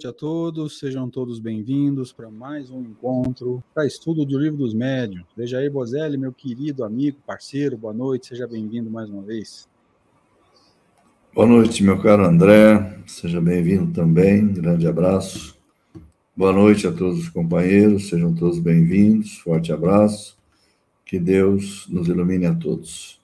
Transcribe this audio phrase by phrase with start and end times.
[0.00, 4.72] noite a todos, sejam todos bem-vindos para mais um encontro para estudo do Livro dos
[4.72, 5.26] Médiuns.
[5.54, 9.68] Aí, Bozelli, meu querido amigo, parceiro, boa noite, seja bem-vindo mais uma vez.
[11.34, 15.54] Boa noite, meu caro André, seja bem-vindo também, grande abraço.
[16.34, 20.38] Boa noite a todos os companheiros, sejam todos bem-vindos, forte abraço,
[21.04, 23.20] que Deus nos ilumine a todos.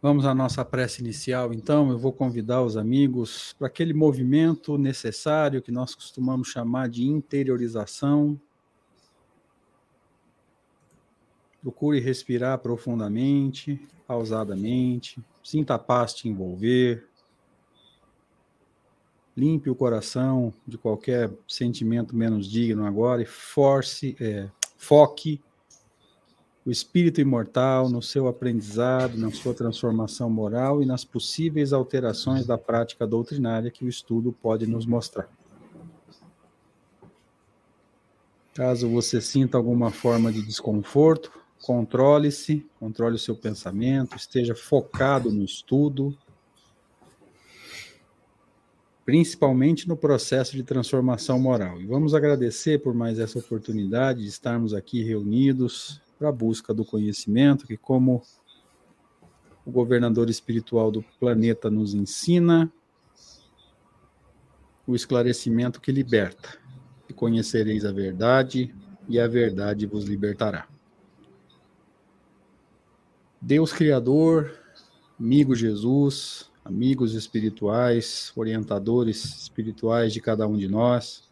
[0.00, 1.90] Vamos à nossa prece inicial, então.
[1.90, 8.40] Eu vou convidar os amigos para aquele movimento necessário que nós costumamos chamar de interiorização.
[11.60, 15.20] Procure respirar profundamente, pausadamente.
[15.42, 17.04] Sinta a paz te envolver.
[19.36, 25.40] Limpe o coração de qualquer sentimento menos digno agora e force, é, foque
[26.68, 32.58] o espírito imortal no seu aprendizado, na sua transformação moral e nas possíveis alterações da
[32.58, 35.30] prática doutrinária que o estudo pode nos mostrar.
[38.52, 45.42] Caso você sinta alguma forma de desconforto, controle-se, controle o seu pensamento, esteja focado no
[45.42, 46.14] estudo,
[49.06, 51.80] principalmente no processo de transformação moral.
[51.80, 56.84] E vamos agradecer por mais essa oportunidade de estarmos aqui reunidos para a busca do
[56.84, 58.22] conhecimento, que como
[59.64, 62.72] o governador espiritual do planeta nos ensina,
[64.86, 66.58] o esclarecimento que liberta.
[67.08, 68.74] E conhecereis a verdade,
[69.08, 70.66] e a verdade vos libertará.
[73.40, 74.52] Deus Criador,
[75.18, 81.27] amigo Jesus, amigos espirituais, orientadores espirituais de cada um de nós,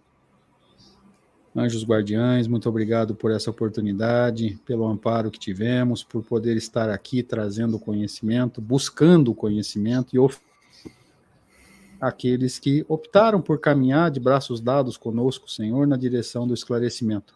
[1.59, 7.23] Anjos guardiães, muito obrigado por essa oportunidade, pelo amparo que tivemos, por poder estar aqui
[7.23, 10.19] trazendo conhecimento, buscando conhecimento e
[11.99, 17.35] aqueles que optaram por caminhar de braços dados conosco, Senhor, na direção do esclarecimento.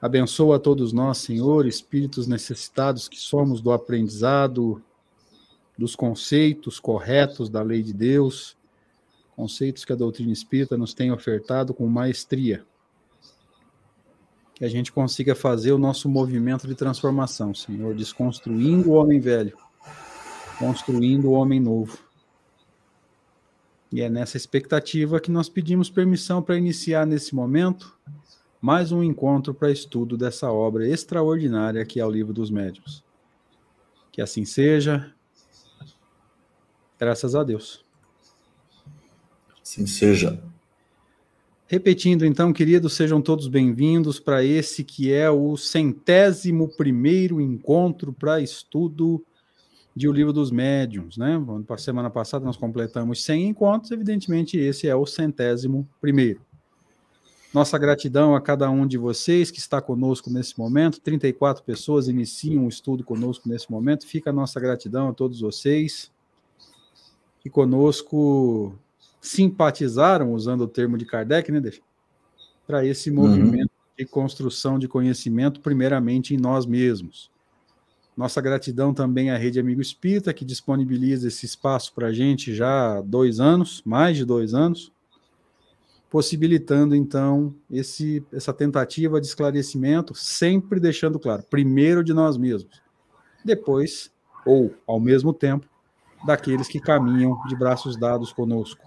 [0.00, 4.82] Abençoa a todos nós, Senhor, espíritos necessitados que somos do aprendizado,
[5.76, 8.55] dos conceitos corretos da lei de Deus,
[9.36, 12.64] conceitos que a doutrina espírita nos tem ofertado com maestria.
[14.54, 19.56] Que a gente consiga fazer o nosso movimento de transformação, Senhor, desconstruindo o homem velho,
[20.58, 21.98] construindo o homem novo.
[23.92, 27.96] E é nessa expectativa que nós pedimos permissão para iniciar nesse momento
[28.60, 33.04] mais um encontro para estudo dessa obra extraordinária que é o Livro dos Médiuns.
[34.10, 35.14] Que assim seja.
[36.98, 37.85] Graças a Deus.
[39.66, 40.40] Assim seja.
[41.66, 48.40] Repetindo, então, queridos, sejam todos bem-vindos para esse que é o centésimo primeiro encontro para
[48.40, 49.20] estudo
[49.94, 51.36] de O Livro dos Médiuns, né?
[51.68, 56.40] Na semana passada nós completamos 100 encontros, evidentemente esse é o centésimo primeiro.
[57.52, 61.00] Nossa gratidão a cada um de vocês que está conosco nesse momento.
[61.00, 64.06] 34 pessoas iniciam o estudo conosco nesse momento.
[64.06, 66.12] Fica a nossa gratidão a todos vocês.
[67.44, 68.78] E conosco
[69.26, 71.60] simpatizaram, usando o termo de Kardec, né,
[72.66, 73.16] para esse uhum.
[73.16, 73.96] movimento uhum.
[73.98, 77.30] de construção de conhecimento, primeiramente em nós mesmos.
[78.16, 82.98] Nossa gratidão também à Rede Amigo Espírita, que disponibiliza esse espaço para a gente já
[82.98, 84.92] há dois anos, mais de dois anos,
[86.08, 92.80] possibilitando, então, esse, essa tentativa de esclarecimento, sempre deixando claro, primeiro de nós mesmos,
[93.44, 94.10] depois,
[94.46, 95.66] ou ao mesmo tempo,
[96.24, 98.85] daqueles que caminham de braços dados conosco.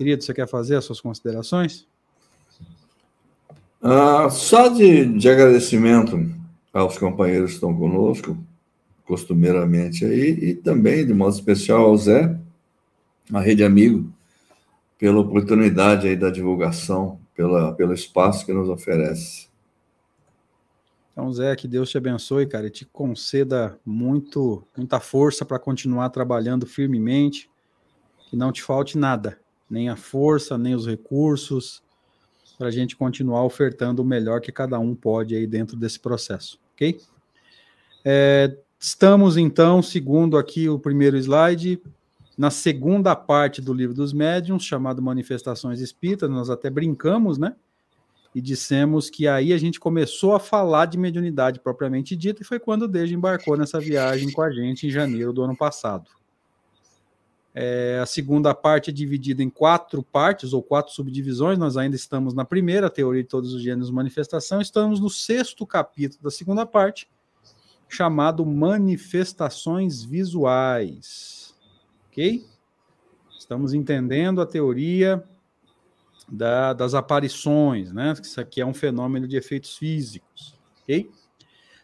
[0.00, 1.86] Querido, você quer fazer as suas considerações?
[3.82, 6.16] Ah, só de, de agradecimento
[6.72, 8.34] aos companheiros que estão conosco,
[9.04, 12.34] costumeiramente aí, e também, de modo especial, ao Zé,
[13.30, 14.10] a Rede Amigo,
[14.98, 19.48] pela oportunidade aí da divulgação, pela, pelo espaço que nos oferece.
[21.12, 26.08] Então, Zé, que Deus te abençoe, cara, e te conceda muito, muita força para continuar
[26.08, 27.50] trabalhando firmemente,
[28.30, 29.38] que não te falte nada
[29.70, 31.82] nem a força, nem os recursos,
[32.58, 36.58] para a gente continuar ofertando o melhor que cada um pode aí dentro desse processo,
[36.74, 37.00] ok?
[38.04, 41.80] É, estamos, então, segundo aqui o primeiro slide,
[42.36, 47.54] na segunda parte do livro dos médiuns, chamado Manifestações Espíritas, nós até brincamos, né?
[48.34, 52.58] E dissemos que aí a gente começou a falar de mediunidade propriamente dita, e foi
[52.58, 56.10] quando o Deja embarcou nessa viagem com a gente em janeiro do ano passado.
[57.52, 61.58] É, a segunda parte é dividida em quatro partes ou quatro subdivisões.
[61.58, 64.60] Nós ainda estamos na primeira, teoria de todos os gêneros manifestação.
[64.60, 67.10] Estamos no sexto capítulo da segunda parte,
[67.88, 71.54] chamado Manifestações Visuais.
[72.08, 72.46] Ok?
[73.36, 75.24] Estamos entendendo a teoria
[76.30, 78.14] da, das aparições, né?
[78.22, 81.10] Isso aqui é um fenômeno de efeitos físicos, ok?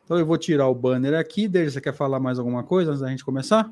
[0.05, 1.49] Então eu vou tirar o banner aqui.
[1.49, 3.69] Desde você quer falar mais alguma coisa antes da gente começar?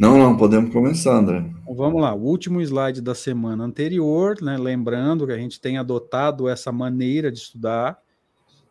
[0.00, 1.44] Não, não, podemos começar, André.
[1.60, 4.56] Então, vamos lá, o último slide da semana anterior, né?
[4.56, 7.98] Lembrando que a gente tem adotado essa maneira de estudar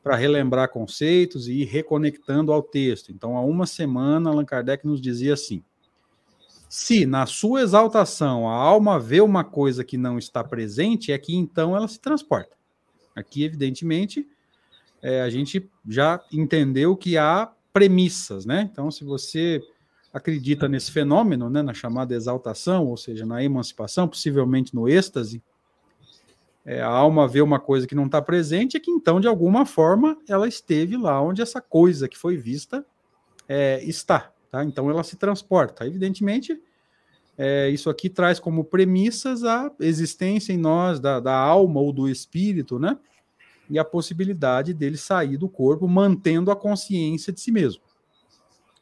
[0.02, 3.12] para relembrar conceitos e ir reconectando ao texto.
[3.12, 5.64] Então, há uma semana, Allan Kardec nos dizia assim:
[6.68, 11.36] se na sua exaltação a alma vê uma coisa que não está presente, é que
[11.36, 12.58] então ela se transporta.
[13.16, 14.28] Aqui, evidentemente,
[15.00, 18.68] é, a gente já entendeu que há premissas, né?
[18.72, 19.62] Então, se você
[20.14, 25.42] acredita nesse fenômeno, né, na chamada exaltação, ou seja, na emancipação, possivelmente no êxtase,
[26.66, 29.66] é, a alma vê uma coisa que não está presente, é que então, de alguma
[29.66, 32.86] forma, ela esteve lá onde essa coisa que foi vista
[33.48, 34.32] é, está.
[34.52, 34.64] Tá?
[34.64, 35.86] Então, ela se transporta.
[35.86, 36.60] Evidentemente,
[37.38, 42.08] é, isso aqui traz como premissas a existência em nós da, da alma ou do
[42.08, 42.98] espírito, né?
[43.70, 47.84] e a possibilidade dele sair do corpo mantendo a consciência de si mesmo.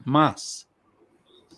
[0.03, 0.66] Mas,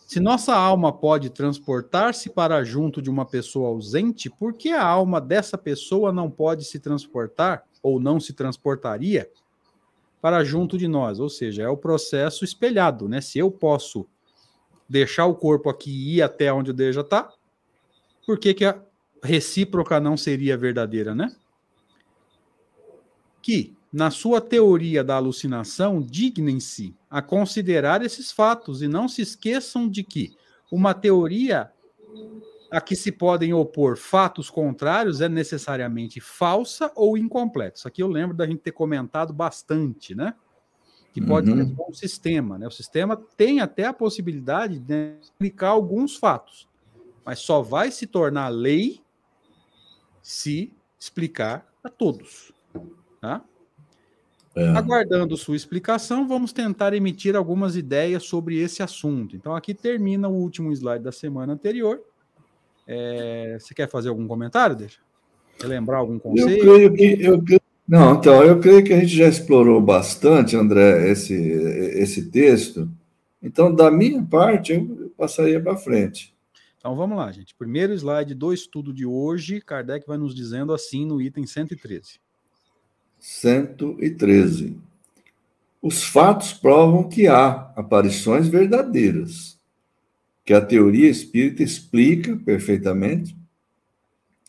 [0.09, 5.21] se nossa alma pode transportar-se para junto de uma pessoa ausente, por que a alma
[5.21, 9.29] dessa pessoa não pode se transportar, ou não se transportaria,
[10.19, 11.19] para junto de nós?
[11.19, 13.21] Ou seja, é o processo espelhado, né?
[13.21, 14.07] Se eu posso
[14.89, 17.31] deixar o corpo aqui e ir até onde o Deus já está,
[18.25, 18.81] por que, que a
[19.23, 21.31] recíproca não seria verdadeira, né?
[23.43, 29.89] que, na sua teoria da alucinação, dignem-se a considerar esses fatos e não se esqueçam
[29.89, 30.35] de que
[30.71, 31.71] uma teoria
[32.71, 37.77] a que se podem opor fatos contrários é necessariamente falsa ou incompleta.
[37.77, 40.35] Isso aqui eu lembro da gente ter comentado bastante, né?
[41.11, 41.75] Que pode uhum.
[41.75, 42.67] ser um sistema, né?
[42.67, 46.69] O sistema tem até a possibilidade de explicar alguns fatos,
[47.25, 49.01] mas só vai se tornar lei
[50.21, 52.53] se explicar a todos.
[53.19, 53.43] Tá?
[54.55, 54.67] É.
[54.69, 59.35] Aguardando sua explicação, vamos tentar emitir algumas ideias sobre esse assunto.
[59.35, 62.01] Então, aqui termina o último slide da semana anterior.
[62.87, 64.99] É, você quer fazer algum comentário, deixa?
[65.61, 66.65] Relembrar algum conceito?
[66.65, 67.23] Eu creio que.
[67.23, 67.43] Eu,
[67.87, 72.89] não, então, eu creio que a gente já explorou bastante, André, esse, esse texto.
[73.41, 76.35] Então, da minha parte, eu passaria para frente.
[76.79, 77.53] Então vamos lá, gente.
[77.55, 82.19] Primeiro slide do estudo de hoje, Kardec vai nos dizendo assim no item 113.
[83.19, 84.77] 113.
[85.81, 89.57] Os fatos provam que há aparições verdadeiras,
[90.43, 93.37] que a teoria espírita explica perfeitamente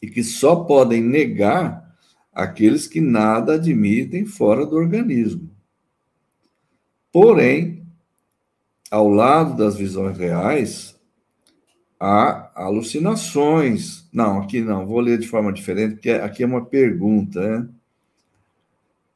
[0.02, 1.94] e que só podem negar
[2.32, 5.50] aqueles que nada admitem fora do organismo.
[7.12, 7.84] Porém,
[8.90, 10.98] ao lado das visões reais,
[11.98, 14.08] há alucinações.
[14.12, 17.68] Não, aqui não, vou ler de forma diferente, porque aqui é uma pergunta, né?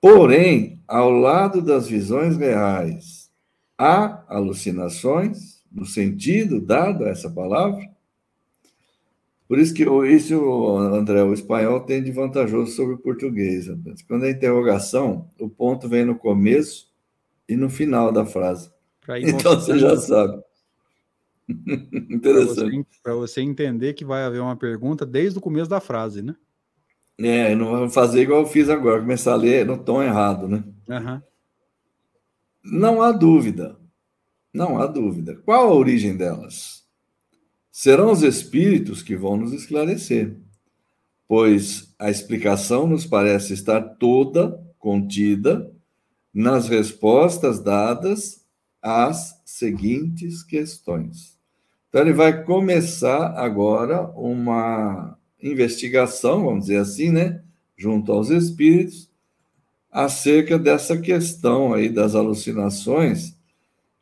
[0.04, 3.30] Porém, ao lado das visões reais,
[3.78, 7.82] há alucinações, no sentido dado a essa palavra.
[9.48, 13.66] Por isso que isso, André, o espanhol tem de vantajoso sobre o português.
[14.06, 16.92] Quando é interrogação, o ponto vem no começo
[17.48, 18.70] e no final da frase.
[19.08, 20.42] Então você já sabe.
[21.48, 22.86] Interessante.
[23.02, 26.36] Para você, você entender que vai haver uma pergunta desde o começo da frase, né?
[27.18, 30.64] É, não vou fazer igual eu fiz agora, começar a ler no tom errado, né?
[30.88, 31.22] Uhum.
[32.64, 33.76] Não há dúvida.
[34.52, 35.36] Não há dúvida.
[35.44, 36.84] Qual a origem delas?
[37.70, 40.36] Serão os espíritos que vão nos esclarecer,
[41.26, 45.72] pois a explicação nos parece estar toda contida
[46.32, 48.44] nas respostas dadas
[48.82, 51.38] às seguintes questões.
[51.88, 57.42] Então, ele vai começar agora uma investigação, vamos dizer assim, né,
[57.76, 59.10] junto aos espíritos,
[59.90, 63.36] acerca dessa questão aí das alucinações,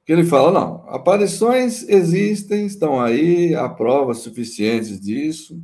[0.07, 5.61] que ele fala, não, aparições existem, estão aí, há provas suficientes disso,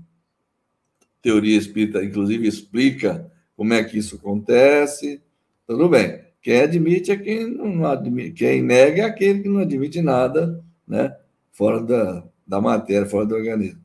[1.23, 5.21] teoria espírita, inclusive, explica como é que isso acontece,
[5.67, 6.21] tudo bem.
[6.41, 11.17] Quem admite é quem não admite, quem nega é aquele que não admite nada, né,
[11.53, 13.81] fora da, da matéria, fora do organismo.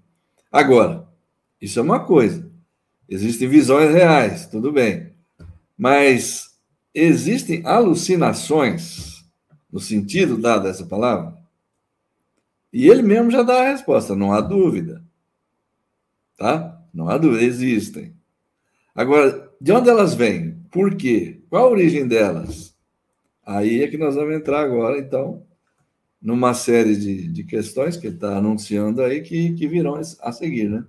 [0.51, 1.07] Agora,
[1.63, 2.51] isso é uma coisa.
[3.08, 5.13] Existem visões reais, tudo bem.
[5.77, 6.60] Mas
[6.93, 9.24] existem alucinações,
[9.72, 11.38] no sentido dado essa palavra?
[12.74, 15.05] E ele mesmo já dá a resposta, não há dúvida.
[16.36, 16.84] Tá?
[16.93, 18.13] Não há dúvida, existem.
[18.93, 20.58] Agora, de onde elas vêm?
[20.70, 21.43] Por quê?
[21.50, 22.75] Qual a origem delas?
[23.46, 25.46] Aí é que nós vamos entrar agora, então,
[26.22, 30.70] numa série de, de questões que ele está anunciando aí que, que virão a seguir,
[30.70, 30.86] né?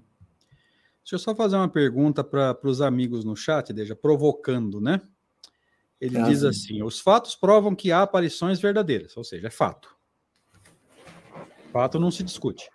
[1.04, 5.02] Deixa eu só fazer uma pergunta para os amigos no chat, deixa provocando, né?
[6.00, 6.76] Ele é diz assim.
[6.76, 9.94] assim: os fatos provam que há aparições verdadeiras, ou seja, é fato.
[11.70, 12.70] Fato não se discute.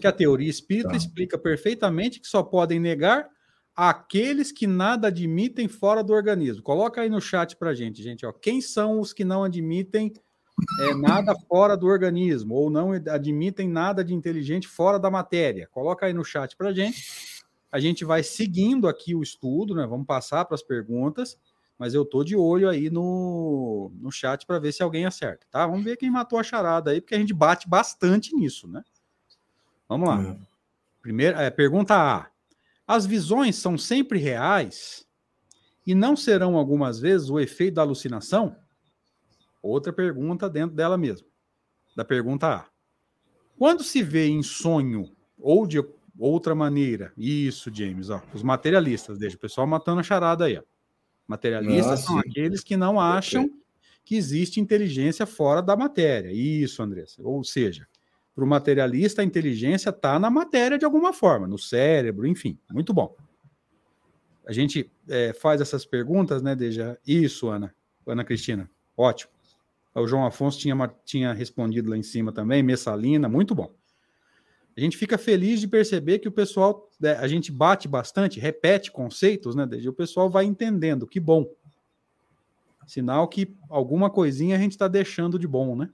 [0.00, 0.96] Que a teoria espírita tá.
[0.96, 3.28] explica perfeitamente que só podem negar
[3.76, 6.64] aqueles que nada admitem fora do organismo.
[6.64, 8.26] Coloca aí no chat para gente, gente.
[8.26, 10.12] Ó, quem são os que não admitem
[10.80, 15.68] é, nada fora do organismo ou não admitem nada de inteligente fora da matéria?
[15.70, 17.31] Coloca aí no chat para gente
[17.72, 19.86] a gente vai seguindo aqui o estudo, né?
[19.86, 21.38] Vamos passar para as perguntas,
[21.78, 25.66] mas eu tô de olho aí no, no chat para ver se alguém acerta, tá?
[25.66, 28.84] Vamos ver quem matou a charada aí, porque a gente bate bastante nisso, né?
[29.88, 30.22] Vamos lá.
[30.22, 30.36] É.
[31.00, 32.30] Primeira, é, pergunta A.
[32.86, 35.06] As visões são sempre reais
[35.86, 38.54] e não serão algumas vezes o efeito da alucinação?
[39.62, 41.26] Outra pergunta dentro dela mesmo.
[41.96, 42.66] Da pergunta A.
[43.56, 45.82] Quando se vê em sonho ou de
[46.18, 47.12] outra maneira.
[47.16, 48.22] Isso, James, ó.
[48.32, 50.62] Os materialistas, deixa o pessoal matando a charada aí, ó.
[51.26, 53.48] Materialistas ah, são aqueles que não acham
[54.04, 56.30] que existe inteligência fora da matéria.
[56.32, 57.22] Isso, Andressa.
[57.22, 57.86] Ou seja,
[58.34, 62.58] para o materialista, a inteligência está na matéria de alguma forma, no cérebro, enfim.
[62.70, 63.14] Muito bom.
[64.46, 66.98] A gente é, faz essas perguntas, né, Deja?
[67.06, 67.74] Isso, Ana.
[68.04, 68.68] Ana Cristina.
[68.96, 69.30] Ótimo.
[69.94, 73.72] O João Afonso tinha, tinha respondido lá em cima também, Messalina, muito bom
[74.76, 78.90] a gente fica feliz de perceber que o pessoal, né, a gente bate bastante, repete
[78.90, 79.68] conceitos, né?
[79.72, 81.46] E o pessoal vai entendendo, que bom.
[82.86, 85.90] Sinal que alguma coisinha a gente está deixando de bom, né?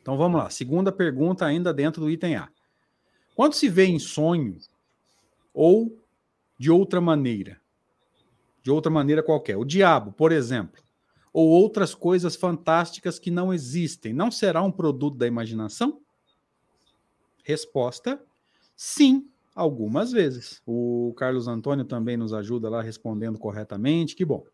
[0.00, 0.50] Então vamos lá.
[0.50, 2.48] Segunda pergunta, ainda dentro do item A.
[3.34, 4.58] Quando se vê em sonho
[5.52, 5.98] ou
[6.58, 7.60] de outra maneira,
[8.62, 10.82] de outra maneira qualquer, o diabo, por exemplo,
[11.32, 16.00] ou outras coisas fantásticas que não existem, não será um produto da imaginação?
[17.44, 18.20] Resposta:
[18.74, 20.60] sim, algumas vezes.
[20.66, 24.44] O Carlos Antônio também nos ajuda lá respondendo corretamente, que bom.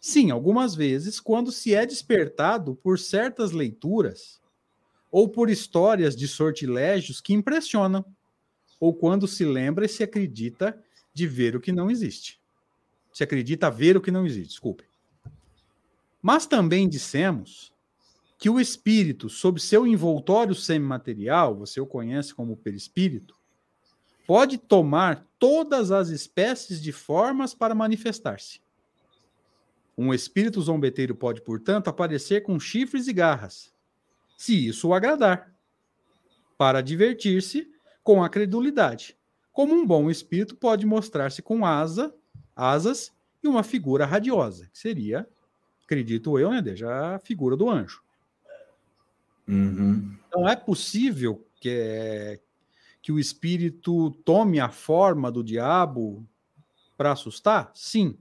[0.00, 4.40] Sim, algumas vezes, quando se é despertado por certas leituras
[5.10, 8.04] ou por histórias de sortilégios que impressionam,
[8.78, 10.78] ou quando se lembra e se acredita
[11.12, 12.38] de ver o que não existe.
[13.12, 14.84] Se acredita ver o que não existe, desculpe.
[16.22, 17.72] Mas também dissemos
[18.38, 23.36] que o espírito, sob seu envoltório semimaterial, você o conhece como perispírito,
[24.28, 28.60] pode tomar todas as espécies de formas para manifestar-se.
[29.96, 33.74] Um espírito zombeteiro pode, portanto, aparecer com chifres e garras,
[34.36, 35.52] se isso o agradar,
[36.56, 37.68] para divertir-se
[38.04, 39.18] com a credulidade.
[39.52, 42.14] Como um bom espírito pode mostrar-se com asa,
[42.54, 45.28] asas e uma figura radiosa, que seria,
[45.82, 48.00] acredito eu, né, já a figura do anjo.
[49.48, 50.14] Uhum.
[50.28, 52.40] Então é possível que, é,
[53.00, 56.26] que o espírito tome a forma do diabo
[56.96, 57.70] para assustar?
[57.74, 58.16] Sim.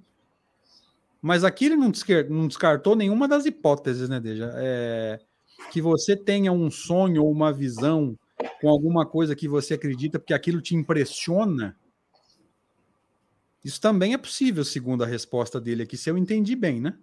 [1.22, 1.92] Mas aqui ele não,
[2.30, 4.52] não descartou nenhuma das hipóteses, né, Deja?
[4.56, 5.20] É,
[5.72, 8.18] que você tenha um sonho ou uma visão
[8.62, 11.76] com alguma coisa que você acredita porque aquilo te impressiona.
[13.66, 16.98] Isso também é possível, segundo a resposta dele aqui, se eu entendi bem, né?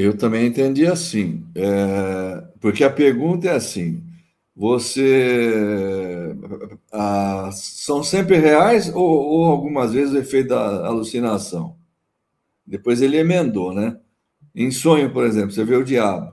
[0.00, 4.00] Eu também entendi assim, é, porque a pergunta é assim:
[4.54, 6.36] você
[6.92, 11.76] a, são sempre reais ou, ou, algumas vezes o efeito da alucinação?
[12.64, 13.98] Depois ele emendou, né?
[14.54, 16.32] Em sonho, por exemplo, você vê o diabo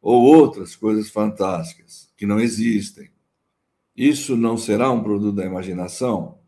[0.00, 3.10] ou outras coisas fantásticas que não existem.
[3.96, 6.38] Isso não será um produto da imaginação?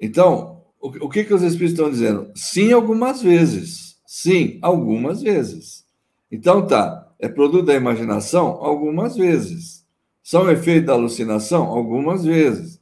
[0.00, 2.32] Então, o, o que, que os espíritos estão dizendo?
[2.34, 5.86] Sim, algumas vezes Sim, algumas vezes.
[6.32, 8.58] Então tá, é produto da imaginação?
[8.60, 9.86] Algumas vezes.
[10.20, 11.66] São efeito da alucinação?
[11.66, 12.80] Algumas vezes.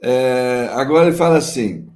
[0.00, 1.88] É, agora ele fala assim,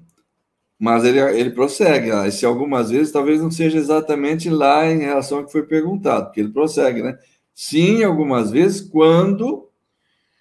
[0.81, 5.39] mas ele, ele prossegue, ah, se algumas vezes talvez não seja exatamente lá em relação
[5.39, 7.17] ao que foi perguntado, porque ele prossegue, né?
[7.55, 9.69] Sim, algumas vezes, quando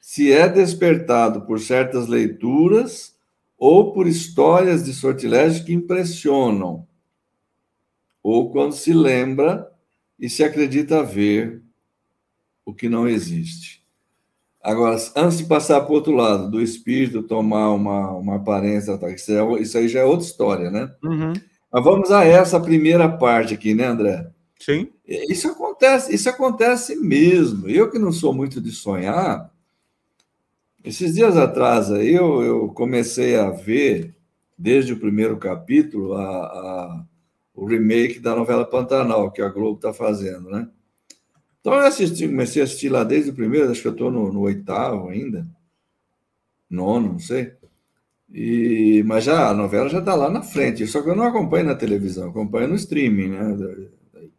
[0.01, 3.15] se é despertado por certas leituras
[3.56, 6.88] ou por histórias de sortilégios que impressionam
[8.24, 9.70] ou quando se lembra
[10.20, 11.62] e se acredita ver
[12.66, 13.82] o que não existe.
[14.63, 19.10] Agora, antes de passar para o outro lado, do espírito tomar uma, uma aparência, tá,
[19.10, 20.94] isso, é, isso aí já é outra história, né?
[21.04, 21.34] Uhum.
[21.74, 24.30] Mas vamos a essa primeira parte aqui, né, André?
[24.60, 24.90] Sim.
[25.08, 27.68] Isso acontece, isso acontece mesmo.
[27.68, 29.51] Eu que não sou muito de sonhar,
[30.84, 34.16] esses dias atrás aí eu, eu comecei a ver,
[34.58, 37.06] desde o primeiro capítulo, a, a
[37.53, 40.67] o remake da novela Pantanal, que a Globo está fazendo, né?
[41.60, 44.31] Então eu assisti, comecei a assistir lá desde o primeiro, acho que eu estou no,
[44.34, 45.48] no, oitavo ainda,
[46.70, 47.53] nono, não sei.
[48.34, 51.65] E, mas já a novela já está lá na frente, só que eu não acompanho
[51.65, 53.88] na televisão, acompanho no streaming, né?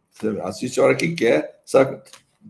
[0.09, 2.01] Você assiste a hora que quer, sabe?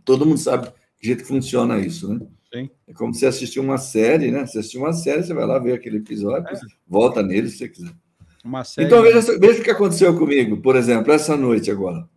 [0.03, 2.25] Todo mundo sabe que jeito que funciona isso, né?
[2.53, 2.69] Sim.
[2.87, 4.45] É como se assistir uma série, né?
[4.45, 6.59] Você assistir uma série, você vai lá ver aquele episódio, é.
[6.87, 7.93] volta nele se você quiser.
[8.65, 12.07] Série, então, veja, veja o que aconteceu comigo, por exemplo, essa noite agora.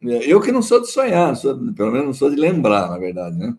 [0.00, 3.36] Eu que não sou de sonhar, sou, pelo menos não sou de lembrar, na verdade,
[3.36, 3.56] né?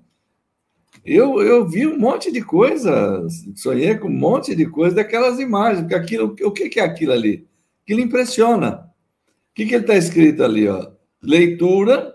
[1.06, 5.82] Eu, eu vi um monte de coisa, sonhei com um monte de coisa daquelas imagens,
[5.82, 7.47] porque aquilo, o que, que é aquilo ali?
[7.84, 8.91] Aquilo impressiona.
[9.26, 10.67] O que, que ele está escrito ali?
[10.67, 10.91] Ó?
[11.21, 12.13] Leitura,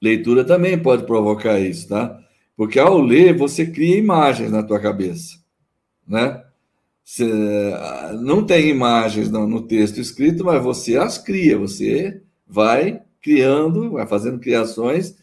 [0.00, 2.18] leitura também pode provocar isso, tá?
[2.56, 5.38] Porque ao ler, você cria imagens na tua cabeça,
[6.06, 6.42] né?
[7.10, 7.28] Você,
[8.20, 14.38] não tem imagens no, texto escrito, mas você as cria, você vai criando, vai fazendo
[14.38, 15.16] criações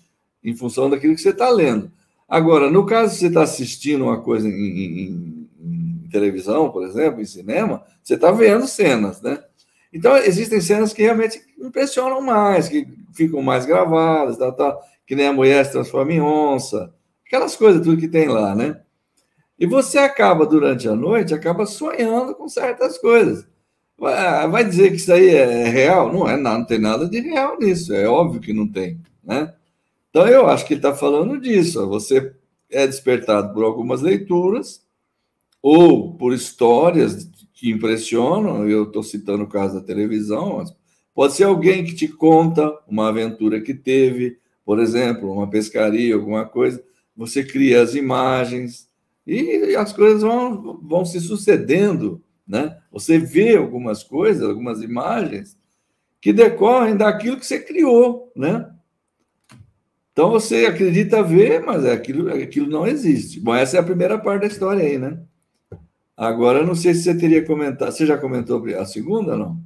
[0.43, 1.89] em função daquilo que você está lendo.
[2.27, 7.21] Agora, no caso você estar tá assistindo uma coisa em, em, em, televisão, por exemplo,
[7.21, 9.41] em cinema, você está vendo cenas, né?
[9.93, 14.37] Então, existem cenas que realmente impressionam mais, que ficam mais gravadas,
[15.05, 16.93] que nem a mulher se transforma em onça,
[17.25, 18.81] aquelas coisas, tudo que tem lá, né?
[19.59, 23.47] E você acaba, durante a noite, acaba sonhando com certas coisas.
[23.97, 26.13] Vai dizer que isso aí é real?
[26.13, 29.53] Não é, não, tem nada de real nisso, é óbvio que não tem, né?
[30.09, 31.87] Então eu acho que ele está falando disso.
[31.87, 32.33] Você
[32.69, 34.81] é despertado por algumas leituras
[35.61, 38.67] ou por histórias que impressionam.
[38.69, 40.63] Eu estou citando o caso da televisão.
[41.13, 46.45] Pode ser alguém que te conta uma aventura que teve, por exemplo, uma pescaria, alguma
[46.45, 46.83] coisa.
[47.15, 48.86] Você cria as imagens
[49.27, 52.77] e as coisas vão, vão se sucedendo né?
[52.91, 55.57] Você vê algumas coisas, algumas imagens
[56.21, 58.71] que decorrem daquilo que você criou, né?
[60.13, 63.39] Então você acredita ver, mas é aquilo, aquilo não existe.
[63.39, 65.19] Bom, essa é a primeira parte da história aí, né?
[66.15, 67.91] Agora, não sei se você teria comentado.
[67.91, 69.61] Você já comentou a segunda, não?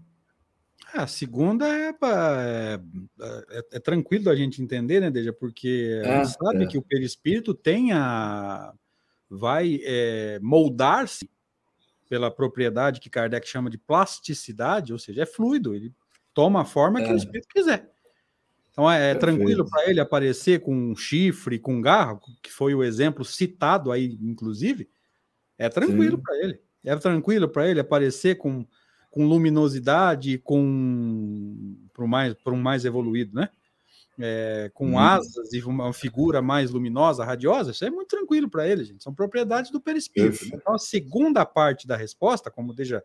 [0.93, 2.79] É, a segunda é, é,
[3.21, 5.31] é, é, tranquilo a gente entender, né, Deja?
[5.31, 6.67] Porque a gente sabe é.
[6.67, 8.73] que o perispírito tem a.
[9.31, 11.29] vai é, moldar-se
[12.09, 15.93] pela propriedade que Kardec chama de plasticidade, ou seja, é fluido, ele
[16.33, 17.05] toma a forma é.
[17.05, 17.89] que o espírito quiser.
[18.71, 22.75] Então é, é tranquilo para ele aparecer com um chifre, com um garro, que foi
[22.75, 24.89] o exemplo citado aí, inclusive.
[25.57, 26.59] É tranquilo para ele.
[26.83, 28.65] É tranquilo para ele aparecer com,
[29.09, 33.49] com luminosidade, com para mais, um mais evoluído, né?
[34.21, 34.99] É, com hum.
[34.99, 39.03] asas e uma figura mais luminosa, radiosa, isso é muito tranquilo para ele, gente.
[39.03, 40.45] São propriedades do perispírito.
[40.45, 43.03] Então, a segunda parte da resposta, como o Deja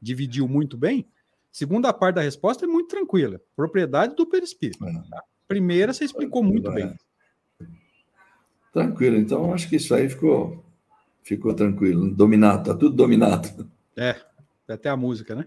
[0.00, 1.08] dividiu muito bem,
[1.50, 3.40] segunda parte da resposta é muito tranquila.
[3.56, 4.84] Propriedade do perispírito.
[4.84, 4.92] É.
[4.92, 5.22] Tá?
[5.48, 6.86] Primeira, você explicou muito bem.
[6.86, 7.66] É.
[8.72, 10.64] Tranquilo, então acho que isso aí ficou,
[11.22, 13.70] ficou tranquilo, dominado, tá tudo dominado.
[13.96, 14.16] É,
[14.68, 15.46] até a música, né?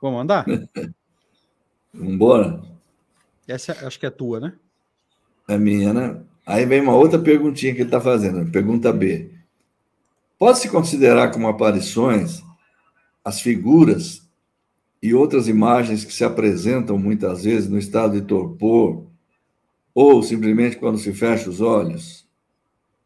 [0.00, 0.46] Vamos andar?
[1.92, 2.79] Vamos embora.
[3.50, 4.52] Essa acho que é tua, né?
[5.48, 6.20] É minha, né?
[6.46, 9.30] Aí vem uma outra perguntinha que ele está fazendo, pergunta B.
[10.38, 12.42] Pode-se considerar como aparições
[13.24, 14.22] as figuras
[15.02, 19.06] e outras imagens que se apresentam muitas vezes no estado de torpor
[19.94, 22.26] ou simplesmente quando se fecha os olhos?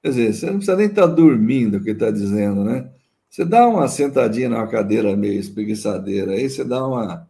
[0.02, 2.90] Quer dizer, você não precisa nem estar tá dormindo, o que está dizendo, né?
[3.28, 7.28] Você dá uma sentadinha numa cadeira meio espreguiçadeira, aí você dá uma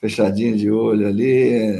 [0.00, 1.76] fechadinha de olho ali,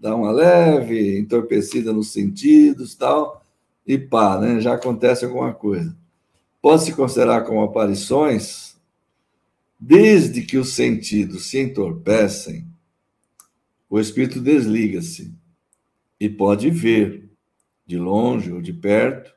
[0.00, 3.44] dá uma leve entorpecida nos sentidos tal,
[3.86, 5.96] e pá, né, já acontece alguma coisa.
[6.60, 8.76] Pode se considerar como aparições,
[9.78, 12.66] desde que os sentidos se entorpecem,
[13.88, 15.34] o espírito desliga-se
[16.20, 17.30] e pode ver,
[17.86, 19.32] de longe ou de perto,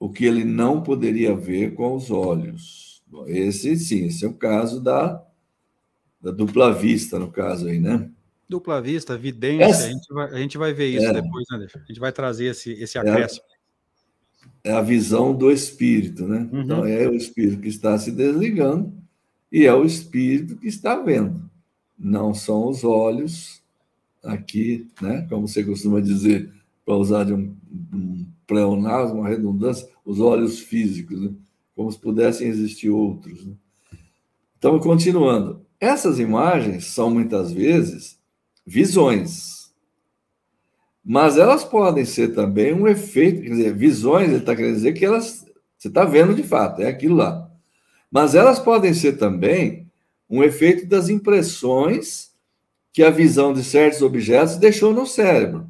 [0.00, 3.02] o que ele não poderia ver com os olhos.
[3.26, 5.24] Esse sim, esse é o caso da,
[6.20, 8.10] da dupla vista, no caso aí, né?
[8.48, 9.86] Dupla vista, vidência, Essa...
[9.86, 11.12] a, gente vai, a gente vai ver isso é.
[11.12, 11.66] depois, né?
[11.74, 13.44] A gente vai trazer esse, esse é acréscimo.
[14.64, 16.48] É a, é a visão do espírito, né?
[16.50, 16.62] Uhum.
[16.62, 18.92] Então é o espírito que está se desligando
[19.52, 21.48] e é o espírito que está vendo.
[21.98, 23.62] Não são os olhos
[24.22, 25.26] aqui, né?
[25.28, 26.50] Como você costuma dizer,
[26.84, 27.54] para usar de um,
[27.92, 31.30] um pleonasmo, uma redundância, os olhos físicos, né?
[31.76, 33.44] como se pudessem existir outros.
[33.44, 33.52] Né?
[34.58, 35.64] Então, continuando.
[35.78, 38.17] Essas imagens são muitas vezes
[38.68, 39.72] visões.
[41.02, 45.06] Mas elas podem ser também um efeito, quer dizer, visões, ele está querendo dizer que
[45.06, 45.46] elas,
[45.78, 47.50] você está vendo de fato, é aquilo lá.
[48.10, 49.90] Mas elas podem ser também
[50.28, 52.34] um efeito das impressões
[52.92, 55.66] que a visão de certos objetos deixou no cérebro.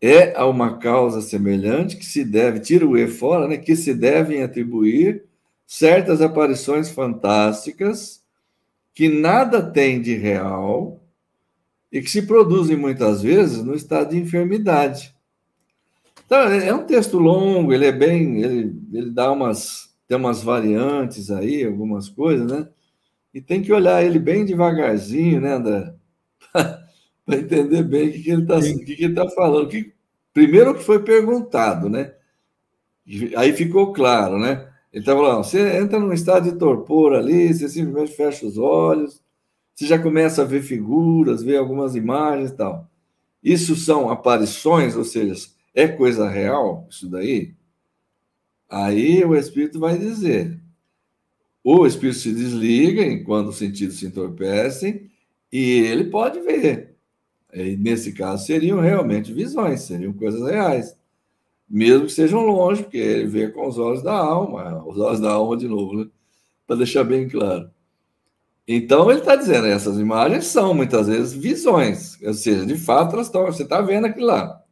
[0.01, 3.93] É a uma causa semelhante que se deve, tira o E fora, né, que se
[3.93, 5.25] devem atribuir
[5.67, 8.23] certas aparições fantásticas
[8.95, 11.02] que nada tem de real
[11.93, 15.15] e que se produzem muitas vezes no estado de enfermidade.
[16.25, 21.31] Então, é um texto longo, ele é bem, ele, ele dá umas tem umas variantes
[21.31, 22.69] aí, algumas coisas, né?
[23.33, 25.95] E tem que olhar ele bem devagarzinho, né, André?
[27.25, 29.69] Para entender bem o que, que ele está que que ele tá falando.
[29.69, 29.95] Que,
[30.35, 32.13] primeiro o que foi perguntado, né?
[33.37, 34.69] Aí ficou claro, né?
[34.93, 39.23] Ele estava falando, você entra num estado de torpor ali, você simplesmente fecha os olhos,
[39.75, 42.91] você já começa a ver figuras, ver algumas imagens e tal.
[43.43, 45.35] Isso são aparições, ou seja,
[45.75, 47.55] é coisa real isso daí?
[48.69, 50.61] Aí o espírito vai dizer:
[51.65, 55.11] o espírito se desliga enquanto os sentidos se entorpecem
[55.53, 56.97] e ele pode ver.
[57.53, 60.97] E nesse caso, seriam realmente visões, seriam coisas reais.
[61.69, 65.33] Mesmo que sejam longe, porque ele vê com os olhos da alma, os olhos da
[65.33, 66.11] alma de novo, né?
[66.67, 67.71] para deixar bem claro.
[68.67, 73.27] Então, ele está dizendo, essas imagens são muitas vezes visões, ou seja, de fato, elas
[73.27, 74.63] estão, você está vendo aquilo lá.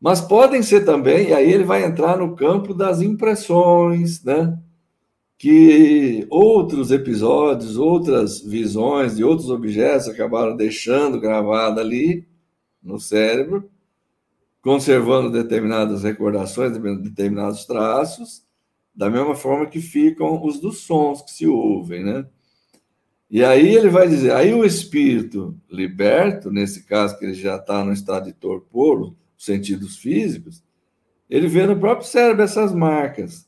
[0.00, 4.58] Mas podem ser também, e aí ele vai entrar no campo das impressões, né?
[5.38, 12.26] Que outros episódios, outras visões de outros objetos acabaram deixando gravado ali
[12.82, 13.70] no cérebro,
[14.62, 18.44] conservando determinadas recordações, determinados traços,
[18.94, 22.26] da mesma forma que ficam os dos sons que se ouvem, né?
[23.30, 27.84] E aí ele vai dizer, aí o espírito liberto, nesse caso que ele já está
[27.84, 30.62] no estado de torpor, sentidos físicos,
[31.28, 33.46] ele vê no próprio cérebro essas marcas.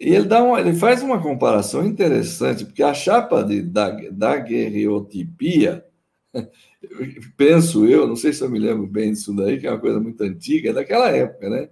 [0.00, 4.36] E ele, dá uma, ele faz uma comparação interessante, porque a chapa de, da, da
[4.36, 5.86] guerreotipia,
[7.36, 10.00] penso eu, não sei se eu me lembro bem disso daí, que é uma coisa
[10.00, 11.68] muito antiga, é daquela época, né?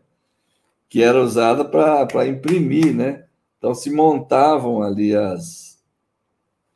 [0.88, 3.24] Que era usada para imprimir, né?
[3.58, 5.69] Então se montavam ali as.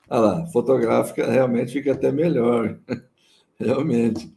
[0.09, 2.79] Olha lá, fotográfica realmente fica até melhor.
[3.59, 4.33] realmente.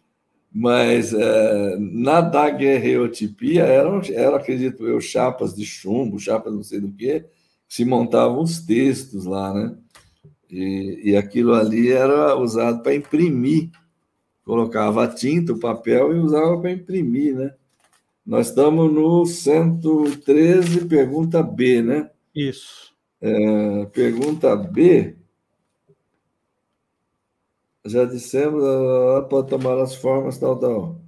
[0.52, 6.92] Mas é, na daguerreotipia eram, eram, acredito eu, chapas de chumbo, chapas não sei do
[6.92, 7.26] que,
[7.68, 9.76] se montavam os textos lá, né?
[10.50, 13.70] E, e aquilo ali era usado para imprimir.
[14.46, 17.54] Colocava a tinta, o papel e usava para imprimir, né?
[18.26, 22.10] Nós estamos no 113, pergunta B, né?
[22.34, 22.94] Isso.
[23.22, 25.17] É, pergunta B
[27.91, 28.63] já dissemos,
[29.30, 31.02] pode tomar as formas tal, tal.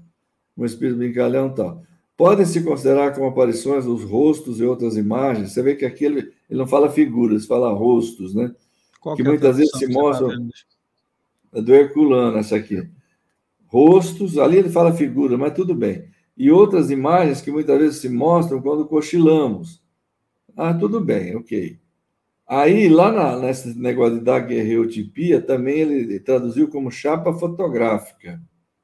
[0.58, 1.84] Um espírito brincalhão tal.
[2.18, 5.52] Podem se considerar como aparições os rostos e outras imagens.
[5.54, 8.54] Você vê que aqui ele, ele não fala figuras, fala rostos, né?
[9.00, 10.50] Qual que, que é muitas vezes se mostram.
[11.54, 12.90] É do Herculano, essa aqui.
[13.68, 16.10] Rostos, ali ele fala figura, mas tudo bem.
[16.36, 19.82] E outras imagens que muitas vezes se mostram quando cochilamos.
[20.56, 21.80] Ah, tudo bem, ok.
[22.50, 28.42] Aí, lá na, nesse negócio de daguerreotipia, também ele traduziu como chapa fotográfica,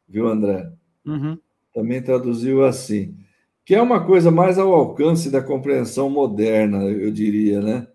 [0.07, 0.71] viu, André?
[1.03, 1.35] Uhum.
[1.73, 3.17] Também traduziu assim,
[3.65, 7.87] que é uma coisa mais ao alcance da compreensão moderna, eu diria, né?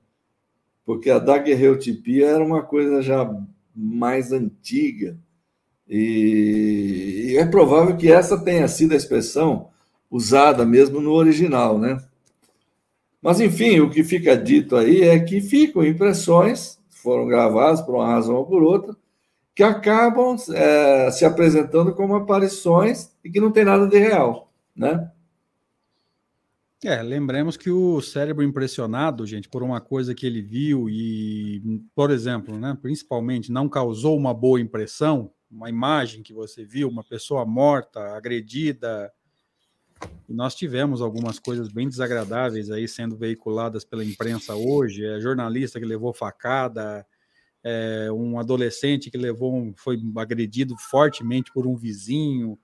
[0.85, 3.33] Porque a daguerreotipia era uma coisa já
[3.72, 5.16] mais antiga,
[5.88, 9.68] e, e é provável que essa tenha sido a expressão
[10.11, 11.96] usada mesmo no original, né?
[13.22, 18.06] Mas, enfim, o que fica dito aí é que ficam impressões, foram gravadas por uma
[18.06, 18.96] razão ou por outra,
[19.54, 25.11] que acabam é, se apresentando como aparições e que não tem nada de real, né?
[26.83, 32.11] É, lembremos que o cérebro impressionado, gente, por uma coisa que ele viu e, por
[32.11, 37.44] exemplo, né, principalmente não causou uma boa impressão, uma imagem que você viu, uma pessoa
[37.44, 39.12] morta, agredida,
[40.28, 45.04] E nós tivemos algumas coisas bem desagradáveis aí sendo veiculadas pela imprensa hoje.
[45.04, 47.06] É jornalista que levou facada,
[47.62, 52.58] é, um adolescente que levou um, foi agredido fortemente por um vizinho.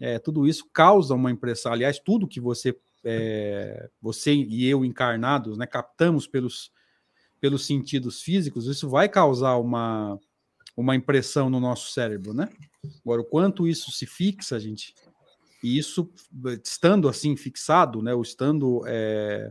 [0.00, 1.72] É, tudo isso causa uma impressão.
[1.72, 6.72] Aliás, tudo que você, é, você e eu encarnados, né, captamos pelos,
[7.40, 10.18] pelos sentidos físicos, isso vai causar uma,
[10.76, 12.48] uma impressão no nosso cérebro, né?
[13.04, 14.94] Agora, o quanto isso se fixa, gente,
[15.64, 16.12] e isso
[16.62, 19.50] estando assim fixado, né, ou estando é,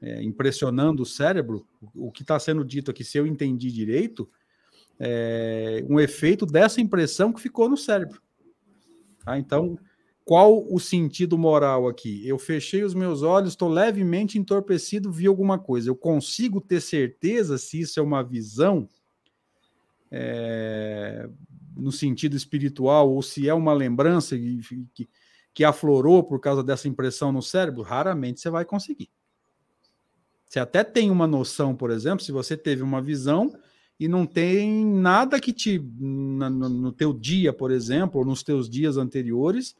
[0.00, 4.26] é, impressionando o cérebro, o que está sendo dito aqui, se eu entendi direito,
[4.98, 8.22] é um efeito dessa impressão que ficou no cérebro.
[9.22, 9.38] Tá?
[9.38, 9.78] Então,
[10.24, 12.26] qual o sentido moral aqui?
[12.26, 15.90] Eu fechei os meus olhos, estou levemente entorpecido, vi alguma coisa.
[15.90, 18.88] Eu consigo ter certeza se isso é uma visão
[20.10, 21.28] é,
[21.76, 24.60] no sentido espiritual ou se é uma lembrança que,
[24.92, 25.08] que,
[25.58, 27.82] que aflorou por causa dessa impressão no cérebro?
[27.82, 29.10] Raramente você vai conseguir.
[30.46, 33.52] Você até tem uma noção, por exemplo, se você teve uma visão
[33.98, 38.96] e não tem nada que te no, teu dia, por exemplo, ou nos teus dias
[38.96, 39.74] anteriores,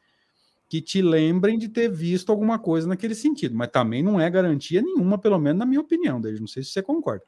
[0.67, 4.81] que te lembrem de ter visto alguma coisa naquele sentido, mas também não é garantia
[4.81, 7.23] nenhuma, pelo menos na minha opinião, desde não sei se você concorda.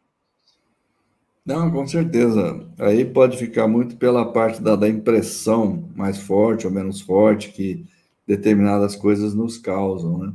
[1.46, 2.68] Não, com certeza.
[2.78, 7.90] Aí pode ficar muito pela parte da, da impressão mais forte ou menos forte que
[8.32, 10.34] determinadas coisas nos causam, né?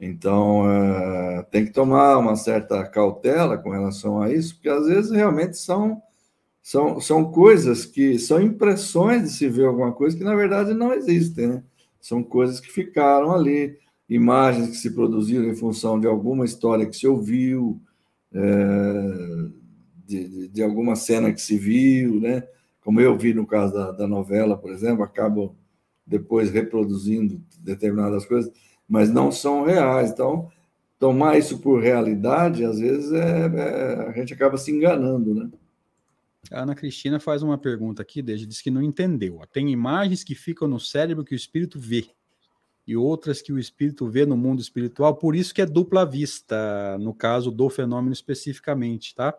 [0.00, 5.12] Então, é, tem que tomar uma certa cautela com relação a isso, porque às vezes
[5.12, 6.02] realmente são,
[6.60, 10.92] são, são coisas que são impressões de se ver alguma coisa que na verdade não
[10.92, 11.62] existem, né?
[12.00, 16.96] São coisas que ficaram ali, imagens que se produziram em função de alguma história que
[16.96, 17.80] se ouviu,
[18.32, 18.42] é,
[20.04, 22.42] de, de, de, alguma cena que se viu, né?
[22.80, 25.54] Como eu vi no caso da, da novela, por exemplo, acabo
[26.08, 28.50] depois reproduzindo determinadas coisas
[28.88, 30.10] mas não são reais.
[30.10, 30.50] Então,
[30.98, 35.50] tomar isso por realidade, às vezes, é, é, a gente acaba se enganando, né?
[36.50, 39.40] A Ana Cristina faz uma pergunta aqui, desde diz que não entendeu.
[39.52, 42.06] Tem imagens que ficam no cérebro que o espírito vê
[42.86, 46.96] e outras que o espírito vê no mundo espiritual, por isso que é dupla vista,
[46.98, 49.38] no caso do fenômeno especificamente, tá?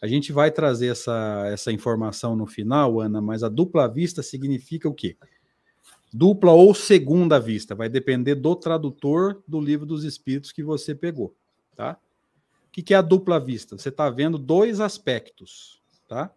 [0.00, 4.88] A gente vai trazer essa, essa informação no final, Ana, mas a dupla vista significa
[4.88, 5.14] o quê?
[6.12, 11.36] Dupla ou segunda vista, vai depender do tradutor do livro dos Espíritos que você pegou,
[11.76, 11.96] tá?
[12.66, 13.76] O que, que é a dupla vista?
[13.76, 16.32] Você está vendo dois aspectos, tá?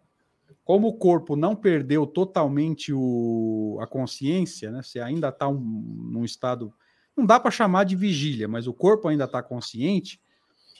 [0.64, 4.82] Como o corpo não perdeu totalmente o, a consciência, né?
[4.82, 6.72] Você ainda está um, num estado,
[7.16, 10.20] não dá para chamar de vigília, mas o corpo ainda está consciente.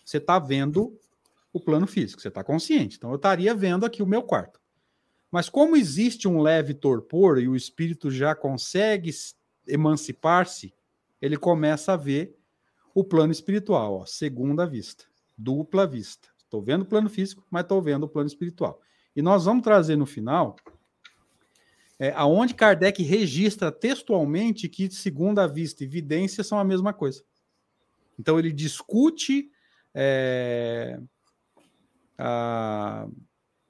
[0.04, 0.96] Você está vendo
[1.52, 2.96] o plano físico, você está consciente.
[2.96, 4.60] Então eu estaria vendo aqui o meu quarto.
[5.34, 9.10] Mas como existe um leve torpor e o espírito já consegue
[9.66, 10.72] emancipar-se,
[11.20, 12.38] ele começa a ver
[12.94, 16.28] o plano espiritual, ó, segunda vista, dupla vista.
[16.38, 18.80] Estou vendo o plano físico, mas estou vendo o plano espiritual.
[19.16, 20.54] E nós vamos trazer no final
[21.98, 27.24] é, aonde Kardec registra textualmente que segunda vista e evidência são a mesma coisa.
[28.16, 29.50] Então ele discute
[29.92, 30.96] é,
[32.16, 33.08] a,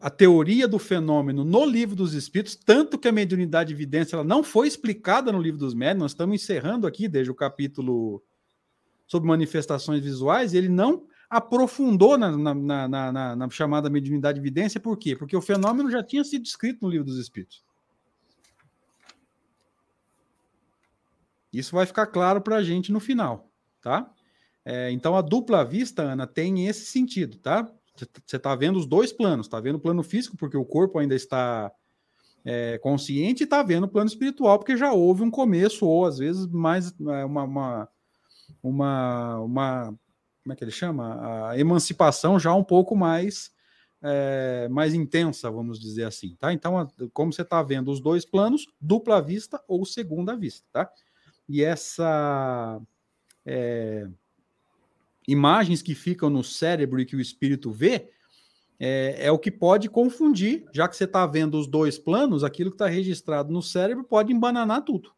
[0.05, 4.23] a teoria do fenômeno no livro dos espíritos, tanto que a mediunidade de evidência ela
[4.23, 8.23] não foi explicada no livro dos médiuns, nós estamos encerrando aqui desde o capítulo
[9.07, 14.99] sobre manifestações visuais, ele não aprofundou na, na, na, na, chamada mediunidade de evidência, por
[14.99, 15.17] quê?
[15.17, 17.65] Porque o fenômeno já tinha sido descrito no livro dos espíritos.
[21.51, 24.13] Isso vai ficar claro para a gente no final, tá?
[24.67, 27.67] É, então a dupla vista, Ana, tem esse sentido, tá?
[27.97, 31.15] Você está vendo os dois planos, está vendo o plano físico, porque o corpo ainda
[31.15, 31.71] está
[32.45, 36.19] é, consciente, e está vendo o plano espiritual, porque já houve um começo, ou às
[36.19, 37.89] vezes mais é, uma, uma,
[38.63, 39.99] uma, uma
[40.43, 41.51] como é que ele chama?
[41.51, 43.51] A emancipação já um pouco mais
[44.03, 46.53] é, mais intensa, vamos dizer assim, tá?
[46.53, 50.91] Então, como você está vendo os dois planos, dupla vista ou segunda vista, tá?
[51.49, 52.79] E essa
[53.47, 54.07] é,
[55.27, 58.11] imagens que ficam no cérebro e que o espírito vê,
[58.79, 62.71] é, é o que pode confundir, já que você está vendo os dois planos, aquilo
[62.71, 65.13] que está registrado no cérebro pode embananar tudo.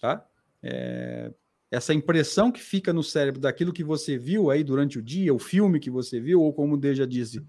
[0.00, 0.24] Tá?
[0.62, 1.32] É,
[1.70, 5.38] essa impressão que fica no cérebro daquilo que você viu aí durante o dia, o
[5.38, 7.44] filme que você viu, ou como o Deja disse,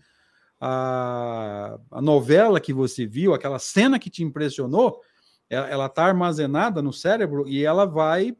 [0.60, 5.02] a, a novela que você viu, aquela cena que te impressionou,
[5.50, 8.38] ela está armazenada no cérebro e ela vai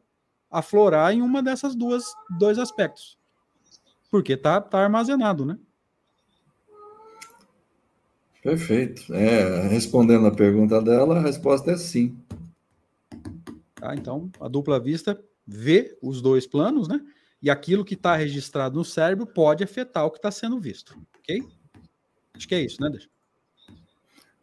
[0.50, 2.04] aflorar em uma dessas duas
[2.38, 3.18] dois aspectos.
[4.10, 5.58] Porque tá, tá armazenado, né?
[8.42, 9.14] Perfeito.
[9.14, 12.16] É, respondendo a pergunta dela, a resposta é sim.
[13.74, 13.94] Tá?
[13.94, 17.00] Então, a dupla vista vê os dois planos, né?
[17.42, 21.42] E aquilo que está registrado no cérebro pode afetar o que está sendo visto, ok?
[22.34, 23.08] Acho que é isso, né, Deixa?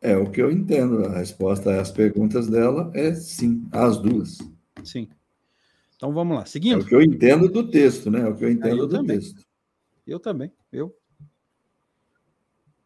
[0.02, 1.06] É o que eu entendo.
[1.06, 4.38] A resposta às perguntas dela é sim, as duas.
[4.84, 5.08] Sim.
[5.98, 6.82] Então vamos lá, seguindo.
[6.82, 8.22] É o que eu entendo do texto, né?
[8.22, 9.20] É o que eu entendo eu do também.
[9.20, 9.42] texto.
[10.06, 10.52] Eu também.
[10.72, 10.96] Eu.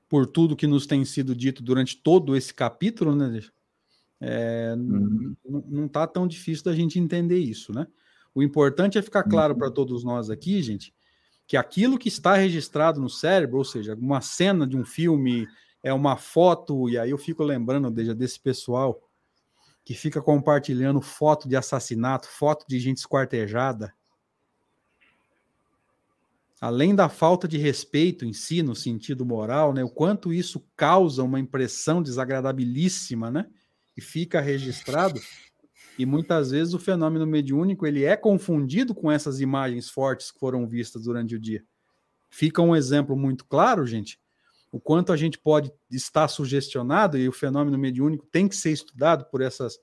[0.10, 3.42] Por tudo que nos tem sido dito durante todo esse capítulo, né?
[4.20, 5.36] É, uhum.
[5.68, 7.86] Não está tão difícil da gente entender isso, né?
[8.34, 9.60] O importante é ficar claro uhum.
[9.60, 10.94] para todos nós aqui, gente,
[11.46, 15.46] que aquilo que está registrado no cérebro, ou seja, uma cena de um filme,
[15.84, 19.02] é uma foto, e aí eu fico lembrando desde desse pessoal
[19.84, 23.94] que fica compartilhando foto de assassinato, foto de gente esquartejada.
[26.60, 31.24] Além da falta de respeito em si, no sentido moral, né, o quanto isso causa
[31.24, 33.50] uma impressão desagradabilíssima, né?
[33.98, 35.20] E fica registrado.
[35.98, 40.68] E muitas vezes o fenômeno mediúnico ele é confundido com essas imagens fortes que foram
[40.68, 41.66] vistas durante o dia.
[42.30, 44.21] Fica um exemplo muito claro, gente,
[44.72, 49.26] o quanto a gente pode estar sugestionado, e o fenômeno mediúnico tem que ser estudado
[49.26, 49.78] por essas,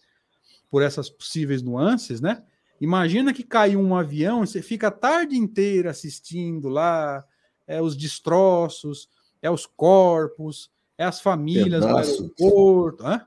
[0.70, 2.42] por essas possíveis nuances, né?
[2.80, 7.24] Imagina que caiu um avião e você fica a tarde inteira assistindo lá
[7.66, 9.08] é, os destroços,
[9.42, 12.16] é os corpos, é as famílias Pedaços.
[12.16, 13.04] do aeroporto.
[13.04, 13.26] Hã?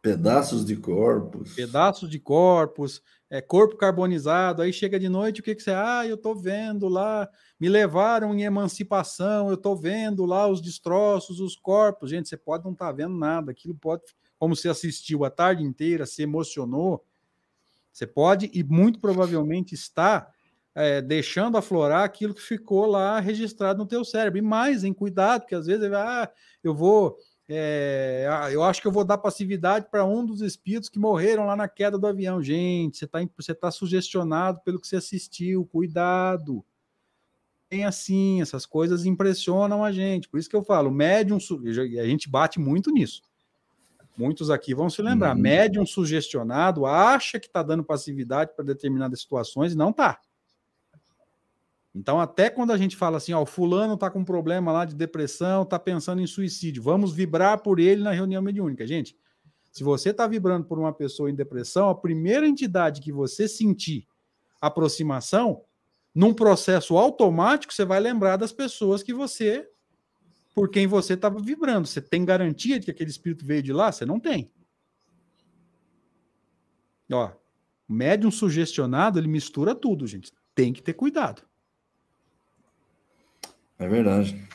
[0.00, 1.54] Pedaços de corpos.
[1.54, 5.72] Pedaços de corpos, é, corpo carbonizado, aí chega de noite, o que, que você.
[5.72, 11.40] Ah, eu tô vendo lá, me levaram em emancipação, eu tô vendo lá os destroços,
[11.40, 12.10] os corpos.
[12.10, 14.02] Gente, você pode não estar tá vendo nada, aquilo pode.
[14.38, 17.04] Como você assistiu a tarde inteira, se emocionou,
[17.92, 20.30] você pode e muito provavelmente está
[20.76, 24.38] é, deixando aflorar aquilo que ficou lá registrado no teu cérebro.
[24.38, 26.30] E mais, em cuidado, porque às vezes ah,
[26.62, 27.18] eu vou
[27.50, 31.46] é, ah, eu acho que eu vou dar passividade para um dos espíritos que morreram
[31.46, 32.42] lá na queda do avião.
[32.42, 36.62] Gente, você está você tá sugestionado pelo que você assistiu, cuidado.
[37.70, 40.28] Tem assim, essas coisas impressionam a gente.
[40.28, 43.22] Por isso que eu falo, médium, a gente bate muito nisso.
[44.16, 45.34] Muitos aqui vão se lembrar.
[45.34, 45.40] Uhum.
[45.40, 50.18] Médium sugestionado acha que está dando passividade para determinadas situações e não está.
[51.94, 54.84] Então, até quando a gente fala assim, ó, o fulano está com um problema lá
[54.84, 58.86] de depressão, está pensando em suicídio, vamos vibrar por ele na reunião mediúnica.
[58.86, 59.16] Gente,
[59.72, 64.06] se você está vibrando por uma pessoa em depressão, a primeira entidade que você sentir
[64.60, 65.62] aproximação,
[66.14, 69.68] num processo automático, você vai lembrar das pessoas que você,
[70.54, 71.86] por quem você estava vibrando.
[71.86, 73.92] Você tem garantia de que aquele espírito veio de lá?
[73.92, 74.50] Você não tem.
[77.12, 77.30] Ó,
[77.88, 80.32] médium sugestionado, ele mistura tudo, gente.
[80.54, 81.47] Tem que ter cuidado.
[83.78, 84.48] É verdade.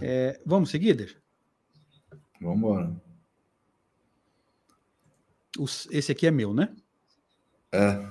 [0.00, 1.16] É, vamos seguir, deixa?
[2.40, 2.96] Vamos embora.
[5.90, 6.74] Esse aqui é meu, né?
[7.72, 8.08] É.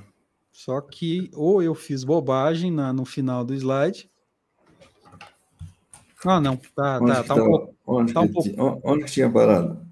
[0.52, 4.12] Só que ou eu fiz bobagem na, no final do slide.
[6.26, 6.58] Ah, não.
[6.58, 8.82] Tá, onde tá, tá, um pouco, onde, tá um pouco.
[8.84, 9.88] onde que tinha parado?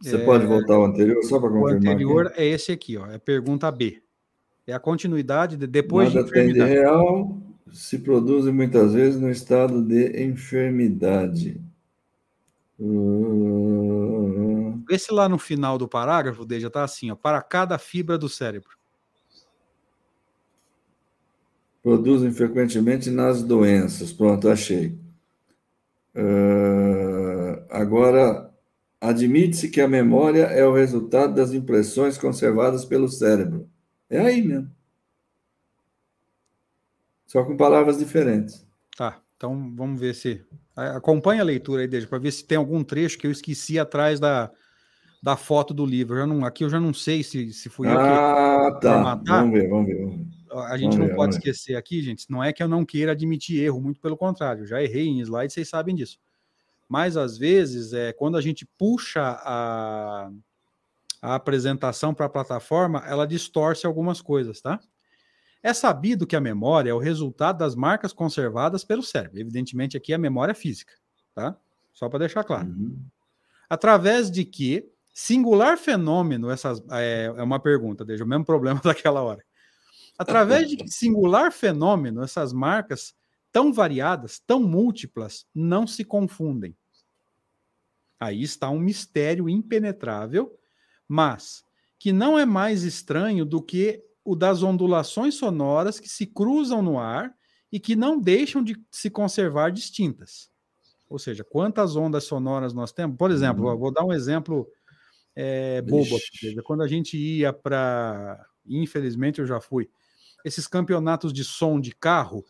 [0.00, 1.92] Você É, pode voltar ao anterior só para O confirmar?
[1.94, 2.40] anterior aqui?
[2.40, 3.06] é esse aqui, ó.
[3.06, 4.02] É a pergunta B.
[4.70, 6.72] É a continuidade de depois Nada de tem de enfermidade.
[6.72, 7.38] real,
[7.72, 11.60] se produzem muitas vezes no estado de enfermidade.
[12.78, 17.14] Hum, Esse lá no final do parágrafo, D, já tá assim, ó.
[17.16, 18.70] Para cada fibra do cérebro.
[21.82, 24.12] Produzem frequentemente nas doenças.
[24.12, 24.98] Pronto, achei.
[26.14, 28.50] Ah, agora,
[29.00, 33.68] admite-se que a memória é o resultado das impressões conservadas pelo cérebro.
[34.10, 34.70] É aí mesmo.
[37.26, 38.66] Só com palavras diferentes.
[38.96, 40.44] Tá, então vamos ver se.
[40.74, 44.18] Acompanha a leitura aí, Deja, para ver se tem algum trecho que eu esqueci atrás
[44.18, 44.50] da,
[45.22, 46.16] da foto do livro.
[46.16, 47.98] Eu já não, aqui eu já não sei se, se fui eu que.
[47.98, 48.94] Ah, tá.
[48.94, 49.40] formatar?
[49.40, 50.00] Vamos ver, vamos ver.
[50.00, 50.40] Vamos ver.
[50.52, 52.28] A gente vamos não ver, pode esquecer aqui, gente.
[52.28, 54.62] Não é que eu não queira admitir erro, muito pelo contrário.
[54.62, 56.18] Eu já errei em slide, vocês sabem disso.
[56.88, 60.28] Mas às vezes, é, quando a gente puxa a,
[61.20, 64.80] a apresentação para a plataforma, ela distorce algumas coisas, tá?
[65.62, 69.38] É sabido que a memória é o resultado das marcas conservadas pelo cérebro.
[69.38, 70.94] Evidentemente, aqui é a memória física,
[71.34, 71.56] tá?
[71.92, 72.68] Só para deixar claro.
[72.68, 72.98] Uhum.
[73.68, 79.22] Através de que singular fenômeno, essas é, é uma pergunta, deixa o mesmo problema daquela
[79.22, 79.44] hora.
[80.18, 83.14] Através de que singular fenômeno, essas marcas
[83.52, 86.76] tão variadas, tão múltiplas, não se confundem.
[88.18, 90.59] Aí está um mistério impenetrável,
[91.10, 91.64] mas
[91.98, 97.00] que não é mais estranho do que o das ondulações sonoras que se cruzam no
[97.00, 97.34] ar
[97.72, 100.48] e que não deixam de se conservar distintas.
[101.08, 103.16] Ou seja, quantas ondas sonoras nós temos?
[103.16, 103.72] Por exemplo, Uhum.
[103.72, 104.68] eu vou dar um exemplo
[105.34, 106.16] é, boba.
[106.64, 108.46] Quando a gente ia para.
[108.64, 109.90] Infelizmente eu já fui.
[110.44, 112.44] Esses campeonatos de som de carro.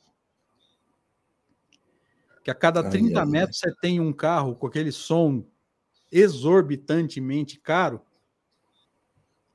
[2.44, 3.70] Que a cada 30 ai, metros ai.
[3.70, 5.46] você tem um carro com aquele som
[6.12, 8.02] exorbitantemente caro,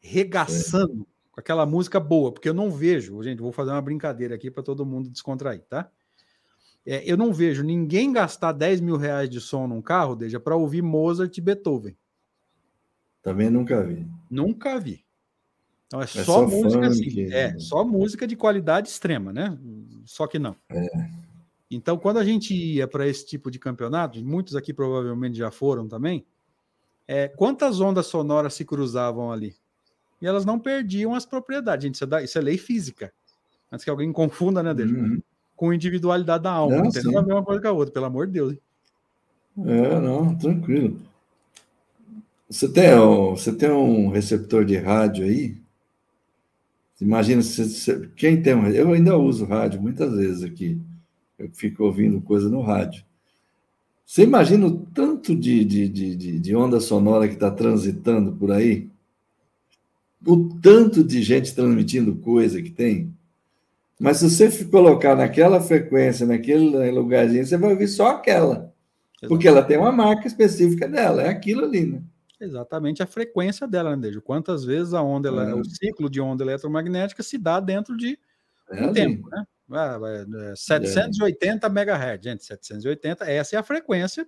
[0.06, 4.52] regaçando com aquela música boa, porque eu não vejo, gente, vou fazer uma brincadeira aqui
[4.52, 5.90] para todo mundo descontrair, tá?
[6.86, 10.56] É, eu não vejo ninguém gastar 10 mil reais de som num carro, deixa para
[10.56, 11.98] ouvir Mozart e Beethoven.
[13.24, 14.08] Também nunca vi.
[14.30, 15.04] Nunca vi.
[15.88, 17.34] Então é, é só, só, música assim, assim.
[17.34, 17.60] É, né?
[17.60, 19.58] só música de qualidade extrema, né?
[20.06, 20.56] Só que não.
[20.70, 20.86] É.
[21.72, 25.88] Então, quando a gente ia para esse tipo de campeonato, muitos aqui provavelmente já foram
[25.88, 26.24] também,
[27.08, 29.56] é, quantas ondas sonoras se cruzavam ali?
[30.22, 31.84] E elas não perdiam as propriedades.
[31.84, 33.12] Gente, isso é, da, isso é lei física.
[33.72, 34.94] Antes que alguém confunda, né, dele?
[34.94, 35.22] Uhum.
[35.56, 36.78] Com individualidade da alma.
[36.78, 38.56] Não, não tem nada a ver uma coisa com a outra, pelo amor de Deus.
[39.66, 41.00] É, não, tranquilo.
[42.50, 42.90] Você tem,
[43.32, 45.58] você tem um receptor de rádio aí?
[47.02, 48.68] Imagina, se, quem tem um.
[48.68, 50.80] Eu ainda uso rádio muitas vezes aqui.
[51.38, 53.04] Eu fico ouvindo coisa no rádio.
[54.06, 58.88] Você imagina o tanto de, de, de, de onda sonora que está transitando por aí?
[60.26, 63.14] O tanto de gente transmitindo coisa que tem?
[64.00, 68.54] Mas se você colocar naquela frequência, naquele lugarzinho, você vai ouvir só aquela.
[68.56, 69.28] Exatamente.
[69.28, 72.02] Porque ela tem uma marca específica dela, é aquilo ali, né?
[72.40, 74.22] Exatamente a frequência dela, né, Dejo?
[74.22, 75.56] Quantas vezes a onda, é.
[75.56, 78.20] o ciclo de onda eletromagnética se dá dentro de
[78.70, 79.46] é um tempo, né?
[79.72, 79.98] Ah,
[80.56, 81.70] 780 é.
[81.70, 84.28] MHz, gente, 780, essa é a frequência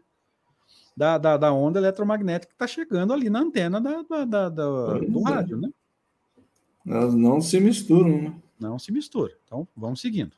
[0.96, 4.94] da, da, da onda eletromagnética que está chegando ali na antena da, da, da, da
[5.00, 5.32] do é.
[5.32, 5.70] rádio, né?
[6.88, 8.42] Elas não se misturam, né?
[8.60, 9.38] Não se mistura.
[9.46, 10.36] Então, vamos seguindo.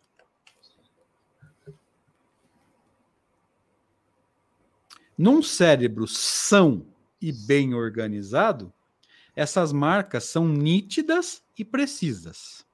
[5.18, 6.86] Num cérebro são
[7.22, 8.74] e bem organizado,
[9.36, 12.66] essas marcas são nítidas e precisas.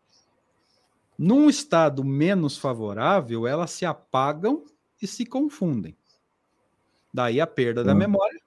[1.17, 4.63] Num estado menos favorável, elas se apagam
[5.01, 5.97] e se confundem.
[7.13, 7.97] Daí a perda da hum.
[7.97, 8.41] memória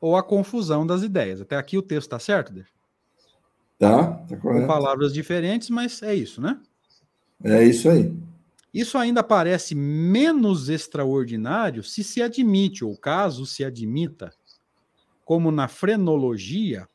[0.00, 1.40] ou a confusão das ideias.
[1.40, 2.70] Até aqui o texto está certo, Deixa?
[3.82, 4.60] Tá, tá correto.
[4.60, 6.60] Com palavras diferentes, mas é isso, né?
[7.42, 8.16] É isso aí.
[8.72, 14.32] Isso ainda parece menos extraordinário se se admite, ou caso se admita,
[15.24, 16.88] como na frenologia,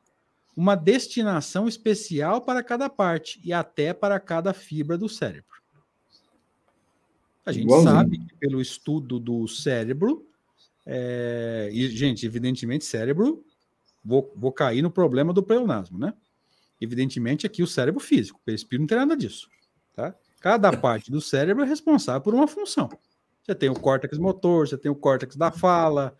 [0.55, 5.61] uma destinação especial para cada parte e até para cada fibra do cérebro.
[7.45, 7.91] A gente Igualzinho.
[7.91, 10.25] sabe que pelo estudo do cérebro,
[10.85, 13.43] é, e, gente, evidentemente, cérebro,
[14.03, 16.13] vou, vou cair no problema do pleonasmo, né?
[16.79, 19.47] Evidentemente, aqui o cérebro físico, o espírito não tem nada disso,
[19.95, 20.15] tá?
[20.39, 22.89] Cada parte do cérebro é responsável por uma função.
[23.41, 26.15] Você tem o córtex motor, você tem o córtex da fala,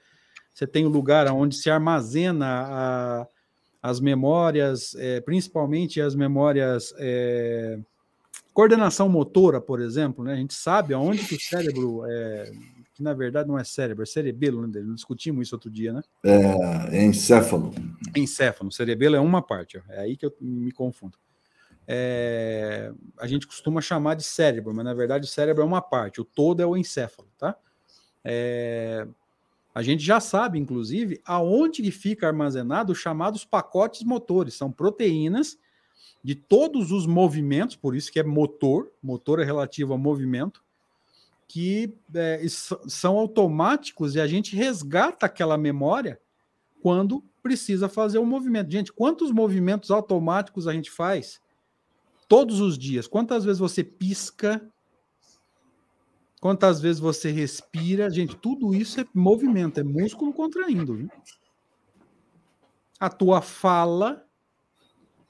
[0.53, 3.27] você tem o lugar onde se armazena a,
[3.81, 6.93] as memórias, é, principalmente as memórias.
[6.97, 7.79] É,
[8.53, 10.33] coordenação motora, por exemplo, né?
[10.33, 12.51] A gente sabe aonde que o cérebro é,
[12.97, 14.81] que na verdade não é cérebro, é cerebelo, né?
[14.93, 16.01] Discutimos isso outro dia, né?
[16.25, 17.71] É, é encéfalo.
[18.15, 19.81] Encéfalo, cerebelo é uma parte, ó.
[19.87, 21.15] é aí que eu me confundo.
[21.87, 26.19] É, a gente costuma chamar de cérebro, mas na verdade o cérebro é uma parte,
[26.19, 27.55] o todo é o encéfalo, tá?
[28.25, 29.07] É,
[29.75, 34.55] a gente já sabe, inclusive, aonde que fica armazenado os chamados pacotes motores.
[34.55, 35.55] São proteínas
[36.23, 40.65] de todos os movimentos, por isso que é motor, motor é relativo a movimento,
[41.47, 46.19] que é, são automáticos e a gente resgata aquela memória
[46.81, 48.71] quando precisa fazer um movimento.
[48.71, 51.39] Gente, quantos movimentos automáticos a gente faz
[52.27, 53.07] todos os dias?
[53.07, 54.61] Quantas vezes você pisca
[56.39, 60.95] Quantas vezes você respira, gente, tudo isso é movimento, é músculo contraindo.
[60.95, 61.09] Viu?
[62.99, 64.23] A tua fala,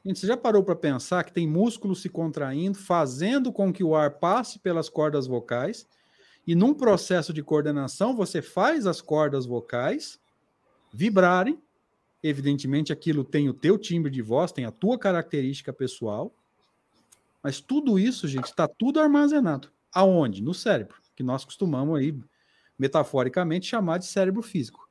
[0.06, 3.96] gente, você já parou para pensar que tem músculo se contraindo, fazendo com que o
[3.96, 5.88] ar passe pelas cordas vocais,
[6.48, 10.18] e num processo de coordenação você faz as cordas vocais
[10.94, 11.62] vibrarem.
[12.24, 16.34] Evidentemente, aquilo tem o teu timbre de voz, tem a tua característica pessoal,
[17.44, 19.70] mas tudo isso, gente, está tudo armazenado.
[19.94, 20.42] Aonde?
[20.42, 22.18] No cérebro, que nós costumamos aí,
[22.80, 24.88] metaforicamente, chamar de cérebro físico.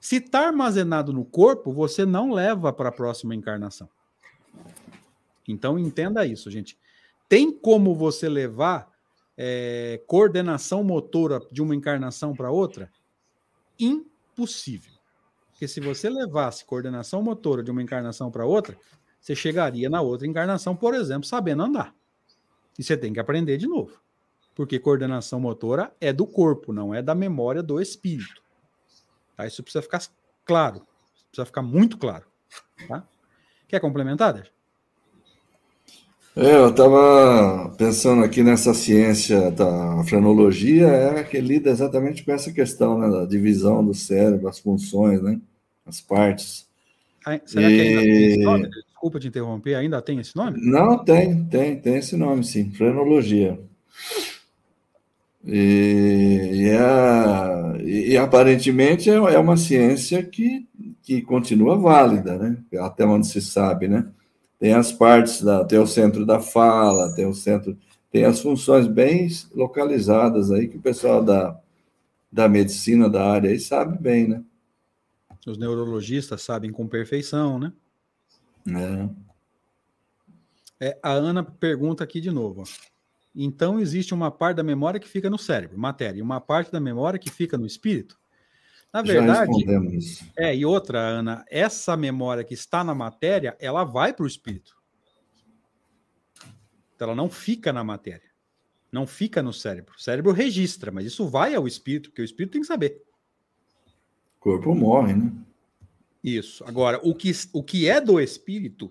[0.00, 3.88] Se está armazenado no corpo, você não leva para a próxima encarnação.
[5.46, 6.78] Então entenda isso, gente.
[7.28, 8.95] Tem como você levar
[9.36, 12.90] é, coordenação motora de uma encarnação para outra?
[13.78, 14.92] Impossível.
[15.50, 18.76] Porque se você levasse coordenação motora de uma encarnação para outra,
[19.20, 21.94] você chegaria na outra encarnação, por exemplo, sabendo andar.
[22.78, 24.00] E você tem que aprender de novo
[24.56, 28.42] porque coordenação motora é do corpo, não é da memória do espírito.
[29.36, 29.46] Tá?
[29.46, 30.02] Isso precisa ficar
[30.46, 30.80] claro,
[31.28, 32.24] precisa ficar muito claro.
[32.88, 33.06] Tá?
[33.68, 34.50] Quer complementar, Deixa?
[36.38, 42.52] É, eu estava pensando aqui nessa ciência da frenologia, é que lida exatamente com essa
[42.52, 45.40] questão né, da divisão do cérebro, as funções, né,
[45.86, 46.68] as partes.
[47.24, 47.74] Ah, será e...
[47.74, 48.68] que ainda tem esse nome?
[48.68, 50.60] Desculpa te interromper, ainda tem esse nome?
[50.60, 53.58] Não, tem, tem, tem esse nome, sim, frenologia.
[55.42, 60.68] E, e, é, e, e aparentemente é, é uma ciência que,
[61.02, 62.58] que continua válida, né?
[62.78, 64.06] Até onde se sabe, né?
[64.66, 67.78] Tem as partes, da, tem o centro da fala, tem o centro,
[68.10, 71.56] tem as funções bem localizadas aí que o pessoal da,
[72.32, 74.42] da medicina da área aí sabe bem, né?
[75.46, 77.72] Os neurologistas sabem com perfeição, né?
[80.80, 80.88] É.
[80.88, 82.64] é a Ana pergunta aqui de novo.
[83.32, 86.80] Então existe uma parte da memória que fica no cérebro, matéria, e uma parte da
[86.80, 88.18] memória que fica no espírito?
[88.96, 89.52] Na verdade,
[90.34, 94.74] é, e outra, Ana, essa memória que está na matéria, ela vai para o espírito.
[96.94, 98.30] Então, ela não fica na matéria.
[98.90, 99.94] Não fica no cérebro.
[99.94, 103.02] O cérebro registra, mas isso vai ao espírito, porque o espírito tem que saber.
[104.38, 105.30] O corpo morre, né?
[106.24, 106.64] Isso.
[106.64, 108.90] Agora, o que, o que é do espírito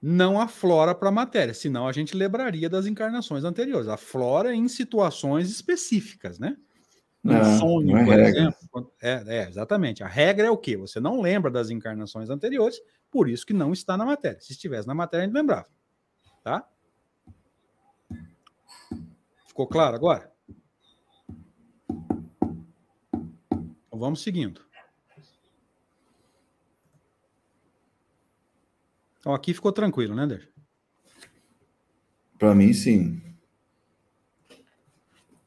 [0.00, 3.88] não aflora para a matéria, senão a gente lembraria das encarnações anteriores.
[3.88, 6.56] Aflora em situações específicas, né?
[7.26, 8.28] É, sonho, é por regra.
[8.28, 8.92] exemplo.
[9.02, 10.02] É, é, exatamente.
[10.02, 10.76] A regra é o quê?
[10.76, 14.40] Você não lembra das encarnações anteriores, por isso que não está na matéria.
[14.40, 15.68] Se estivesse na matéria, a gente lembrava.
[16.42, 16.66] Tá?
[19.46, 20.32] Ficou claro agora?
[23.86, 24.64] Então vamos seguindo.
[29.18, 30.48] Então aqui ficou tranquilo, né, Deixa?
[32.38, 33.20] Para mim, sim.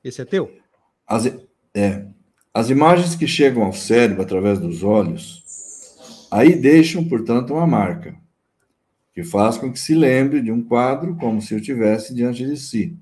[0.03, 0.59] Esse é teu?
[1.07, 1.23] As,
[1.73, 2.05] é.
[2.53, 5.43] As imagens que chegam ao cérebro através dos olhos,
[6.29, 8.15] aí deixam, portanto, uma marca,
[9.13, 12.57] que faz com que se lembre de um quadro como se o tivesse diante de
[12.57, 12.97] si.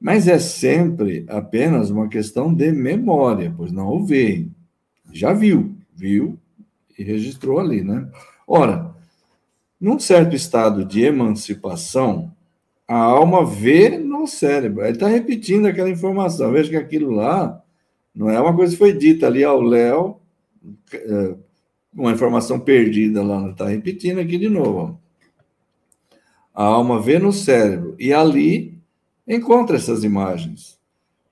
[0.00, 4.48] Mas é sempre apenas uma questão de memória, pois não o vê.
[5.12, 6.38] Já viu, viu
[6.98, 8.08] e registrou ali, né?
[8.46, 8.94] Ora,
[9.80, 12.32] num certo estado de emancipação,
[12.86, 14.84] a alma vê no cérebro.
[14.84, 16.52] Ele está repetindo aquela informação.
[16.52, 17.62] Veja que aquilo lá
[18.14, 20.16] não é uma coisa que foi dita ali ao Léo,
[20.92, 21.34] é,
[21.92, 24.98] uma informação perdida lá, está repetindo aqui de novo.
[26.54, 28.78] A alma vê no cérebro e ali
[29.26, 30.78] encontra essas imagens,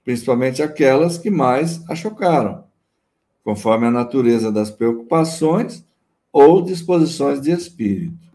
[0.05, 2.65] principalmente aquelas que mais a chocaram,
[3.45, 5.85] conforme a natureza das preocupações
[6.33, 8.30] ou disposições de espírito.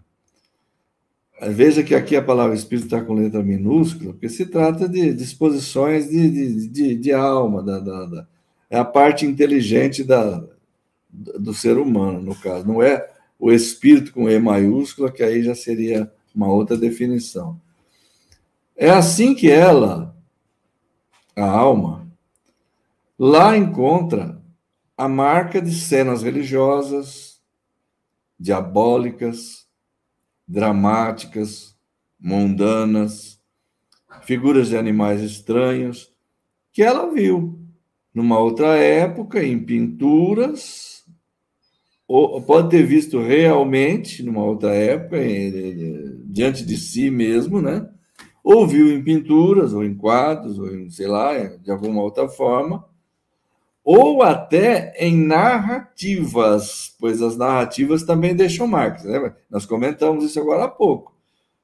[1.49, 6.09] Veja que aqui a palavra espírito está com letra minúscula, porque se trata de disposições
[6.09, 8.27] de, de, de, de alma, da, da, da,
[8.69, 10.43] é a parte inteligente da,
[11.09, 12.67] do ser humano, no caso.
[12.67, 17.59] Não é o espírito com E maiúscula, que aí já seria uma outra definição.
[18.75, 20.15] É assim que ela,
[21.35, 22.07] a alma,
[23.17, 24.41] lá encontra
[24.97, 27.41] a marca de cenas religiosas,
[28.39, 29.64] diabólicas,
[30.47, 31.75] dramáticas,
[32.19, 33.39] mundanas,
[34.23, 36.13] figuras de animais estranhos,
[36.71, 37.59] que ela viu
[38.13, 41.03] numa outra época em pinturas,
[42.07, 45.17] ou pode ter visto realmente numa outra época,
[46.25, 47.89] diante de si mesmo, né?
[48.43, 52.85] Ou viu em pinturas, ou em quadros, ou em, sei lá, de alguma outra forma,
[53.85, 59.03] ou até em narrativas, pois as narrativas também deixam marcas.
[59.03, 59.31] Né?
[59.47, 61.13] Nós comentamos isso agora há pouco.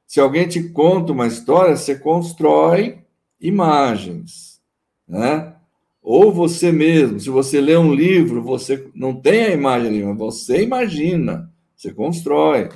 [0.05, 2.99] Se alguém te conta uma história, você constrói
[3.39, 4.61] imagens,
[5.07, 5.55] né?
[6.03, 10.17] Ou você mesmo, se você lê um livro, você não tem a imagem ali, mas
[10.17, 12.69] você imagina, você constrói.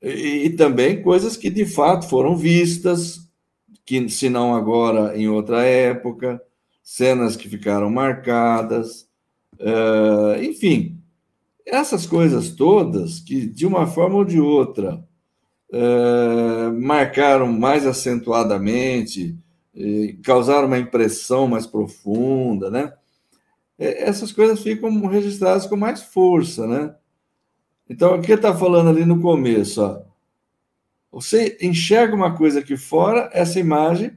[0.00, 3.28] E, e também coisas que de fato foram vistas,
[3.84, 6.40] que se não agora em outra época,
[6.82, 9.08] cenas que ficaram marcadas,
[9.54, 11.00] uh, enfim,
[11.64, 15.02] essas coisas todas que, de uma forma ou de outra,
[15.72, 19.38] uh, marcaram mais acentuadamente,
[20.22, 22.92] causaram uma impressão mais profunda, né?
[23.78, 26.94] Essas coisas ficam registradas com mais força, né?
[27.88, 29.82] Então, o que está falando ali no começo?
[29.82, 30.02] Ó,
[31.10, 34.12] você enxerga uma coisa aqui fora, essa imagem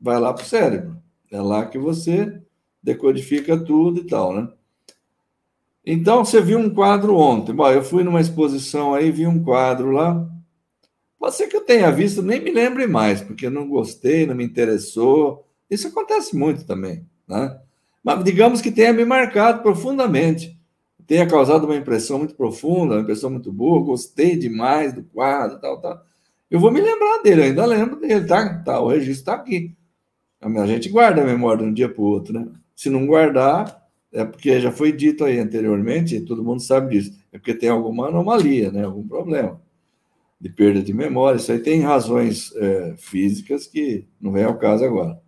[0.00, 1.03] vai lá para o cérebro.
[1.34, 2.40] É lá que você
[2.80, 4.48] decodifica tudo e tal, né?
[5.84, 7.52] Então, você viu um quadro ontem.
[7.52, 10.30] Bom, eu fui numa exposição aí, vi um quadro lá.
[11.18, 14.44] Pode ser que eu tenha visto, nem me lembre mais, porque não gostei, não me
[14.44, 15.44] interessou.
[15.68, 17.58] Isso acontece muito também, né?
[18.04, 20.56] Mas digamos que tenha me marcado profundamente.
[21.04, 25.80] tenha causado uma impressão muito profunda, uma impressão muito boa, gostei demais do quadro, tal,
[25.80, 26.00] tal.
[26.48, 28.62] Eu vou me lembrar dele, ainda lembro dele, tá?
[28.62, 29.74] tá o registro está aqui.
[30.44, 32.46] A gente guarda a memória de um dia para o outro, né?
[32.76, 33.82] Se não guardar,
[34.12, 38.08] é porque já foi dito aí anteriormente, todo mundo sabe disso, é porque tem alguma
[38.08, 38.84] anomalia, né?
[38.84, 39.60] Algum problema
[40.40, 41.38] de perda de memória.
[41.38, 45.18] Isso aí tem razões é, físicas que não vem ao caso agora.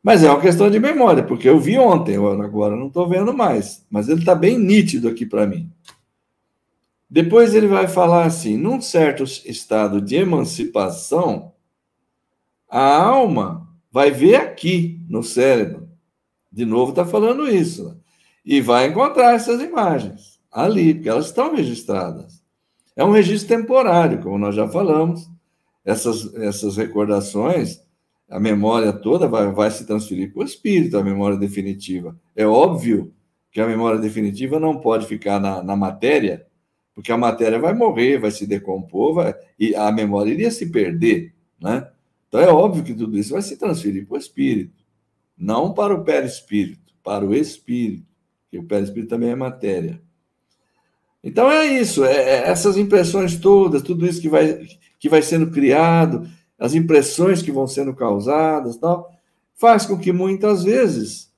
[0.00, 3.84] Mas é uma questão de memória, porque eu vi ontem, agora não estou vendo mais.
[3.90, 5.70] Mas ele está bem nítido aqui para mim.
[7.10, 11.52] Depois ele vai falar assim: num certo estado de emancipação,
[12.68, 13.61] a alma
[13.92, 15.88] vai ver aqui no cérebro.
[16.50, 17.96] De novo está falando isso.
[18.44, 22.42] E vai encontrar essas imagens ali, porque elas estão registradas.
[22.96, 25.30] É um registro temporário, como nós já falamos.
[25.84, 27.80] Essas, essas recordações
[28.32, 32.18] a memória toda vai, vai se transferir para o espírito, a memória definitiva.
[32.34, 33.12] É óbvio
[33.50, 36.46] que a memória definitiva não pode ficar na, na matéria,
[36.94, 41.34] porque a matéria vai morrer, vai se decompor, vai, e a memória iria se perder,
[41.60, 41.86] né?
[42.32, 44.82] Então é óbvio que tudo isso vai se transferir para o espírito,
[45.36, 48.06] não para o perispírito, para o espírito,
[48.50, 50.00] que o perispírito também é matéria.
[51.22, 54.66] Então é isso, é, é essas impressões todas, tudo isso que vai,
[54.98, 56.26] que vai sendo criado,
[56.58, 59.12] as impressões que vão sendo causadas, tal,
[59.54, 61.30] faz com que muitas vezes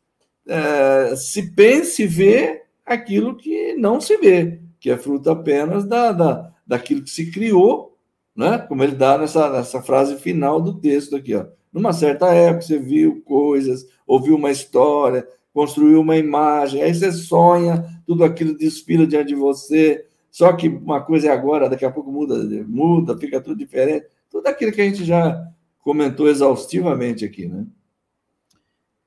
[0.47, 6.53] é, se pense e aquilo que não se vê, que é fruto apenas da, da,
[6.65, 7.94] daquilo que se criou,
[8.37, 8.59] né?
[8.59, 11.35] como ele dá nessa, nessa frase final do texto aqui.
[11.35, 11.47] Ó.
[11.73, 17.85] Numa certa época você viu coisas, ouviu uma história, construiu uma imagem, aí você sonha,
[18.07, 22.11] tudo aquilo desfila diante de você, só que uma coisa é agora, daqui a pouco
[22.11, 22.35] muda,
[22.67, 27.65] muda, fica tudo diferente tudo aquilo que a gente já comentou exaustivamente aqui, né?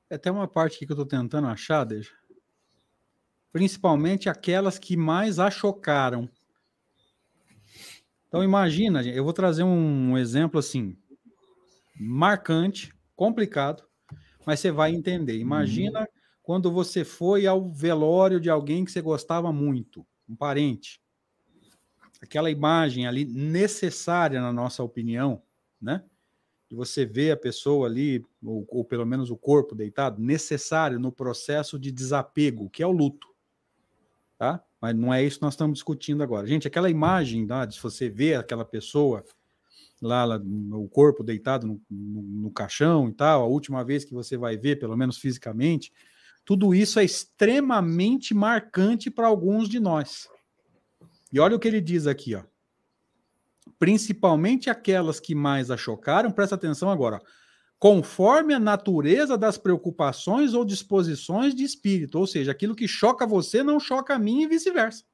[0.08, 2.14] É até uma parte que eu estou tentando achar, deixa.
[3.52, 6.30] Principalmente aquelas que mais a chocaram.
[8.28, 10.96] Então imagina, eu vou trazer um exemplo assim,
[11.98, 13.82] marcante, complicado,
[14.46, 15.38] mas você vai entender.
[15.38, 16.06] Imagina uhum.
[16.42, 21.00] quando você foi ao velório de alguém que você gostava muito, um parente
[22.20, 25.42] aquela imagem ali necessária na nossa opinião,
[25.80, 26.04] né?
[26.70, 31.10] E você vê a pessoa ali, ou, ou, pelo menos o corpo deitado, necessário no
[31.10, 33.26] processo de desapego, que é o luto.
[34.38, 34.62] Tá?
[34.80, 36.46] Mas não é isso que nós estamos discutindo agora.
[36.46, 39.24] Gente, aquela imagem, tá, se você vê aquela pessoa
[40.00, 40.40] lá, lá
[40.72, 44.56] o corpo deitado no, no, no caixão e tal, a última vez que você vai
[44.56, 45.92] ver, pelo menos fisicamente,
[46.44, 50.28] tudo isso é extremamente marcante para alguns de nós.
[51.32, 52.42] E olha o que ele diz aqui, ó.
[53.78, 57.20] Principalmente aquelas que mais a chocaram, presta atenção agora.
[57.78, 63.62] Conforme a natureza das preocupações ou disposições de espírito, ou seja, aquilo que choca você
[63.62, 65.04] não choca a mim e vice-versa.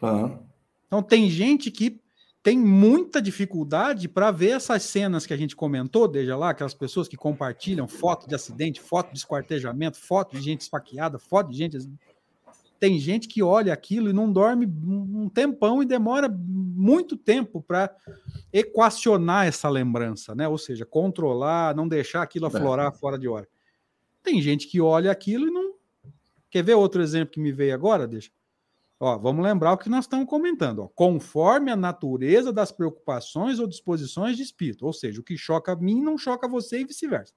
[0.00, 0.38] Ah.
[0.86, 2.00] Então tem gente que
[2.42, 7.08] tem muita dificuldade para ver essas cenas que a gente comentou, desde lá, aquelas pessoas
[7.08, 11.78] que compartilham foto de acidente, foto de esquartejamento, foto de gente esfaqueada, foto de gente
[12.78, 17.94] tem gente que olha aquilo e não dorme um tempão e demora muito tempo para
[18.52, 20.46] equacionar essa lembrança, né?
[20.48, 22.96] Ou seja, controlar, não deixar aquilo aflorar é.
[22.96, 23.48] fora de hora.
[24.22, 25.74] Tem gente que olha aquilo e não.
[26.50, 28.06] Quer ver outro exemplo que me veio agora?
[28.06, 28.30] Deixa.
[28.98, 30.80] Ó, vamos lembrar o que nós estamos comentando.
[30.80, 30.88] Ó.
[30.88, 34.86] Conforme a natureza das preocupações ou disposições de espírito.
[34.86, 37.34] Ou seja, o que choca a mim não choca você e vice-versa.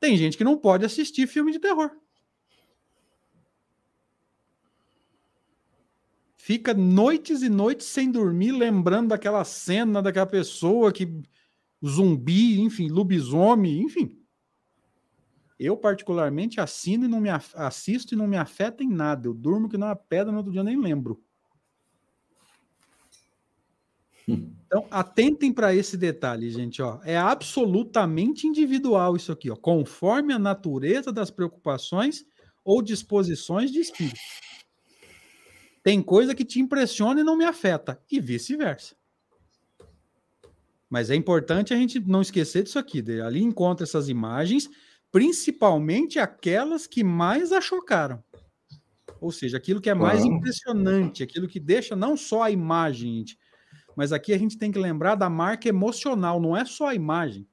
[0.00, 1.90] Tem gente que não pode assistir filme de terror.
[6.42, 11.06] Fica noites e noites sem dormir, lembrando daquela cena, daquela pessoa que.
[11.84, 14.18] zumbi, enfim, lobisomem, enfim.
[15.56, 19.28] Eu, particularmente, assino e não me assisto e não me afeta em nada.
[19.28, 21.22] Eu durmo que não é pedra, no outro dia nem lembro.
[24.72, 26.80] Então, atentem para esse detalhe, gente.
[26.80, 26.98] Ó.
[27.04, 32.24] É absolutamente individual isso aqui, ó, conforme a natureza das preocupações
[32.64, 34.18] ou disposições de espírito.
[35.82, 38.94] Tem coisa que te impressiona e não me afeta, e vice-versa.
[40.88, 43.02] Mas é importante a gente não esquecer disso aqui.
[43.20, 44.68] Ali encontra essas imagens,
[45.10, 48.22] principalmente aquelas que mais a chocaram.
[49.20, 53.38] Ou seja, aquilo que é mais impressionante, aquilo que deixa não só a imagem, gente,
[53.96, 57.46] mas aqui a gente tem que lembrar da marca emocional, não é só a imagem.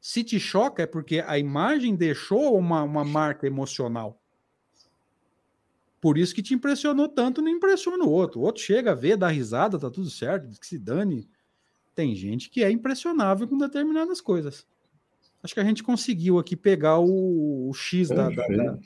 [0.00, 4.22] Se te choca, é porque a imagem deixou uma, uma marca emocional.
[6.06, 8.38] Por isso que te impressionou tanto, não impressiona o outro.
[8.38, 11.28] O outro chega a ver, dá risada, tá tudo certo, diz que se dane.
[11.96, 14.64] Tem gente que é impressionável com determinadas coisas.
[15.42, 18.78] Acho que a gente conseguiu aqui pegar o, o X da, da,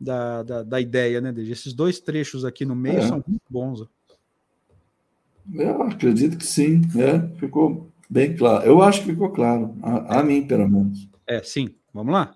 [0.00, 3.06] da, da, da, ideia, né, Desde Esses dois trechos aqui no meio é.
[3.06, 3.86] são muito bons.
[5.52, 7.30] Eu acredito que sim, né?
[7.36, 8.64] Ficou bem claro.
[8.64, 11.06] Eu acho que ficou claro, a, a mim, pelo menos.
[11.26, 11.74] É, sim.
[11.92, 12.34] Vamos lá?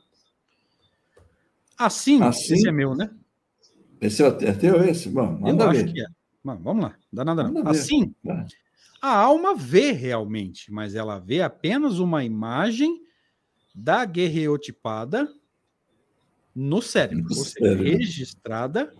[1.78, 3.08] Assim, assim esse é meu, né?
[4.00, 5.08] Esse é, é teu, esse?
[5.08, 5.84] Bom, manda Eu ver.
[5.84, 6.06] acho que é.
[6.44, 7.52] Bom, vamos lá, não dá nada não.
[7.54, 8.14] Manda assim,
[9.00, 13.02] a alma vê realmente, mas ela vê apenas uma imagem
[13.74, 15.28] da guerreotipada
[16.54, 18.94] no cérebro, no ou seja, registrada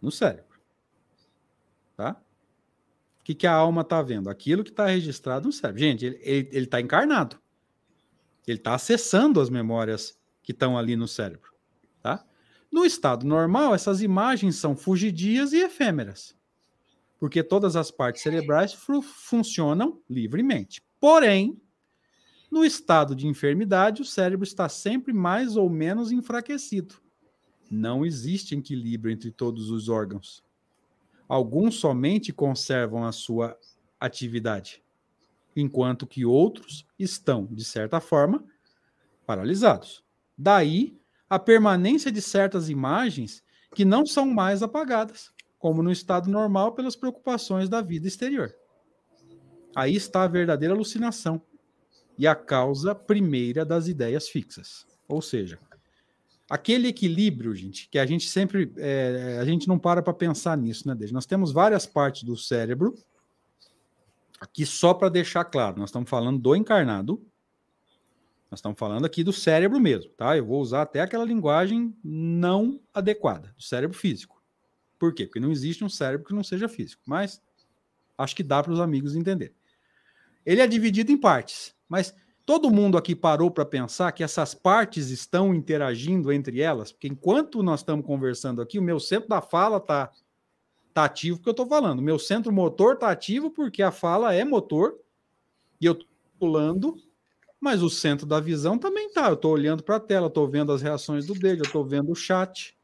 [0.00, 0.58] no cérebro.
[1.96, 2.20] Tá?
[3.20, 4.30] O que, que a alma está vendo?
[4.30, 5.80] Aquilo que está registrado no cérebro.
[5.80, 7.38] Gente, ele está encarnado.
[8.46, 11.52] Ele está acessando as memórias que estão ali no cérebro.
[12.02, 12.24] Tá?
[12.70, 16.36] No estado normal, essas imagens são fugidias e efêmeras,
[17.18, 20.80] porque todas as partes cerebrais funcionam livremente.
[21.00, 21.60] Porém,
[22.50, 26.96] no estado de enfermidade, o cérebro está sempre mais ou menos enfraquecido.
[27.70, 30.42] Não existe equilíbrio entre todos os órgãos.
[31.28, 33.56] Alguns somente conservam a sua
[34.00, 34.82] atividade,
[35.54, 38.44] enquanto que outros estão, de certa forma,
[39.24, 40.02] paralisados.
[40.36, 40.99] Daí
[41.30, 46.96] a permanência de certas imagens que não são mais apagadas, como no estado normal pelas
[46.96, 48.52] preocupações da vida exterior.
[49.76, 51.40] Aí está a verdadeira alucinação
[52.18, 54.84] e a causa primeira das ideias fixas.
[55.08, 55.58] Ou seja,
[56.48, 60.88] aquele equilíbrio, gente, que a gente sempre é, a gente não para para pensar nisso,
[60.88, 60.96] né?
[60.96, 62.94] Desde nós temos várias partes do cérebro
[64.40, 67.24] aqui só para deixar claro, nós estamos falando do encarnado.
[68.50, 70.36] Nós estamos falando aqui do cérebro mesmo, tá?
[70.36, 74.42] Eu vou usar até aquela linguagem não adequada, do cérebro físico.
[74.98, 75.24] Por quê?
[75.24, 77.40] Porque não existe um cérebro que não seja físico, mas
[78.18, 79.54] acho que dá para os amigos entender.
[80.44, 81.74] Ele é dividido em partes.
[81.88, 86.92] Mas todo mundo aqui parou para pensar que essas partes estão interagindo entre elas?
[86.92, 90.10] Porque enquanto nós estamos conversando aqui, o meu centro da fala está
[90.92, 92.00] tá ativo porque eu estou falando.
[92.00, 94.98] O meu centro motor está ativo porque a fala é motor
[95.80, 96.96] e eu estou pulando,
[97.60, 99.28] mas o centro da visão também está.
[99.28, 102.10] Eu estou olhando para a tela, estou vendo as reações do dedo, eu estou vendo
[102.10, 102.74] o chat.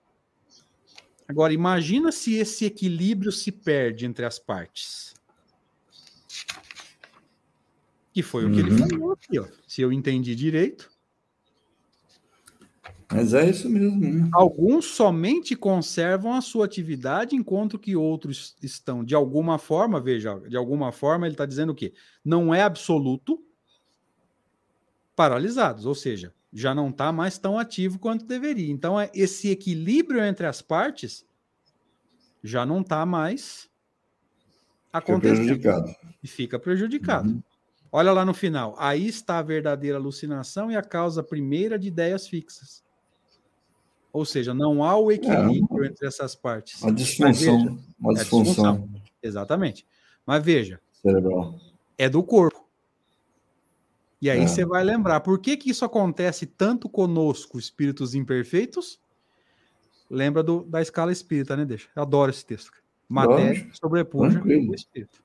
[1.27, 5.15] Agora, imagina se esse equilíbrio se perde entre as partes.
[8.13, 8.51] Que foi uhum.
[8.51, 8.89] o que ele uhum.
[8.89, 9.47] falou aqui, ó.
[9.67, 10.91] Se eu entendi direito.
[13.13, 14.01] Mas é isso mesmo.
[14.01, 14.29] Né?
[14.33, 20.57] Alguns somente conservam a sua atividade, enquanto que outros estão, de alguma forma, veja, de
[20.57, 21.95] alguma forma, ele está dizendo o quê?
[22.25, 23.43] Não é absoluto,
[25.17, 28.71] paralisados, ou seja, já não está mais tão ativo quanto deveria.
[28.71, 31.25] Então, é esse equilíbrio entre as partes
[32.45, 33.69] já não está mais
[34.93, 35.55] acontecendo.
[35.55, 35.97] Fica prejudicado.
[36.23, 37.29] E fica prejudicado.
[37.31, 37.43] Uhum.
[37.91, 38.75] Olha lá no final.
[38.79, 42.85] Aí está a verdadeira alucinação e a causa primeira de ideias fixas.
[44.13, 46.81] Ou seja, não há o equilíbrio é, entre essas partes.
[46.83, 47.59] Uma disfunção.
[47.59, 48.75] Veja, uma disfunção.
[48.75, 49.03] É disfunção.
[49.23, 49.87] Exatamente.
[50.25, 50.81] Mas veja.
[50.93, 51.59] Cerebral.
[51.99, 52.56] É do corpo.
[54.21, 54.47] E aí é.
[54.47, 55.21] você vai lembrar.
[55.21, 58.99] Por que, que isso acontece tanto conosco, espíritos imperfeitos?
[60.09, 61.65] Lembra do, da escala espírita, né?
[61.65, 61.89] Deixa.
[61.95, 62.73] Eu adoro esse texto.
[63.09, 65.23] Matéria sobrepuja o espírito.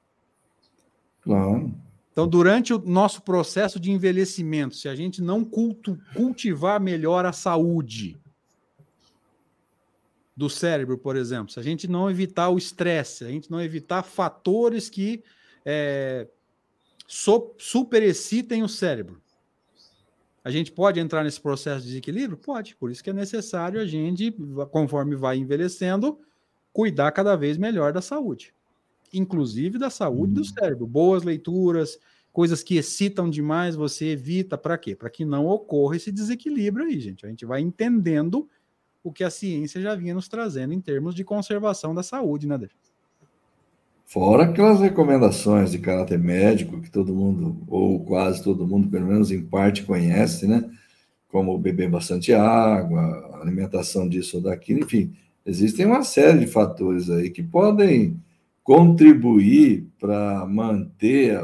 [1.21, 1.73] Claro.
[2.11, 7.31] Então, durante o nosso processo de envelhecimento, se a gente não culto, cultivar melhor a
[7.31, 8.19] saúde
[10.35, 13.61] do cérebro, por exemplo, se a gente não evitar o estresse, se a gente não
[13.61, 15.23] evitar fatores que
[15.65, 16.27] é,
[17.13, 19.21] so, superexcitem o cérebro,
[20.43, 22.37] a gente pode entrar nesse processo de desequilíbrio?
[22.37, 22.75] Pode.
[22.75, 24.35] Por isso que é necessário a gente,
[24.71, 26.19] conforme vai envelhecendo,
[26.73, 28.53] cuidar cada vez melhor da saúde
[29.13, 30.45] inclusive da saúde do uhum.
[30.45, 30.87] cérebro.
[30.87, 31.99] Boas leituras,
[32.31, 34.57] coisas que excitam demais, você evita.
[34.57, 34.95] Para quê?
[34.95, 37.25] Para que não ocorra esse desequilíbrio aí, gente.
[37.25, 38.47] A gente vai entendendo
[39.03, 42.57] o que a ciência já vinha nos trazendo em termos de conservação da saúde, né,
[42.57, 42.75] Deixa?
[44.11, 49.31] Fora aquelas recomendações de caráter médico que todo mundo, ou quase todo mundo, pelo menos
[49.31, 50.69] em parte, conhece, né?
[51.29, 55.13] Como beber bastante água, alimentação disso ou daquilo, enfim.
[55.45, 58.19] Existem uma série de fatores aí que podem
[58.65, 61.39] contribuir para manter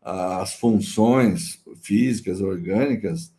[0.00, 3.32] as funções físicas, orgânicas,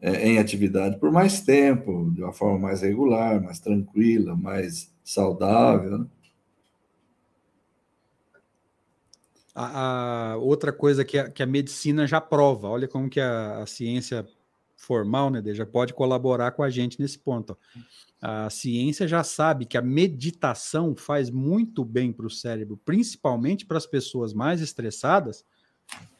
[0.00, 5.98] é, em atividade por mais tempo, de uma forma mais regular, mais tranquila, mais saudável.
[5.98, 6.06] Né?
[9.58, 13.62] A, a, outra coisa que a, que a medicina já prova, olha como que a,
[13.62, 14.28] a ciência
[14.76, 17.56] formal, né, já pode colaborar com a gente nesse ponto.
[18.20, 23.78] A ciência já sabe que a meditação faz muito bem para o cérebro, principalmente para
[23.78, 25.42] as pessoas mais estressadas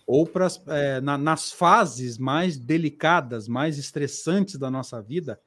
[0.07, 5.39] ou para é, na, nas fases mais delicadas, mais estressantes da nossa vida.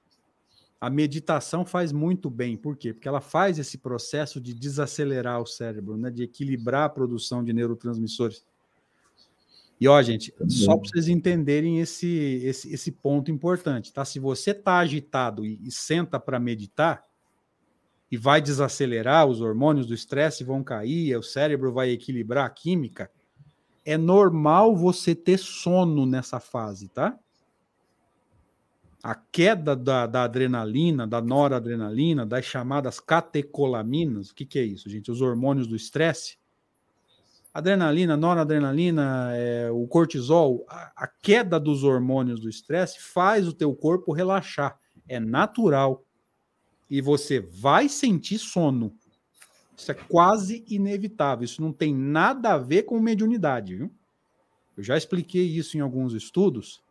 [0.80, 2.56] A meditação faz muito bem.
[2.56, 2.94] Por quê?
[2.94, 6.10] Porque ela faz esse processo de desacelerar o cérebro, né?
[6.10, 8.46] de equilibrar a produção de neurotransmissores.
[9.80, 14.04] E ó, gente, tá só para vocês entenderem esse, esse, esse ponto importante, tá?
[14.04, 17.06] Se você está agitado e, e senta para meditar
[18.12, 23.10] e vai desacelerar, os hormônios do estresse vão cair, o cérebro vai equilibrar a química,
[23.86, 27.18] é normal você ter sono nessa fase, tá?
[29.02, 34.90] A queda da, da adrenalina, da noradrenalina, das chamadas catecolaminas, o que, que é isso,
[34.90, 35.10] gente?
[35.10, 36.40] Os hormônios do estresse
[37.54, 43.74] adrenalina, noradrenalina, é, o cortisol, a, a, queda dos hormônios do estresse faz o teu
[43.76, 44.80] corpo relaxar.
[45.08, 46.04] É natural.
[46.90, 48.94] E você vai sentir sono.
[49.78, 51.46] Isso é quase inevitável.
[51.46, 53.92] Isso não tem nada a ver com mediunidade, viu?
[54.76, 56.82] Eu já expliquei isso em alguns estudos.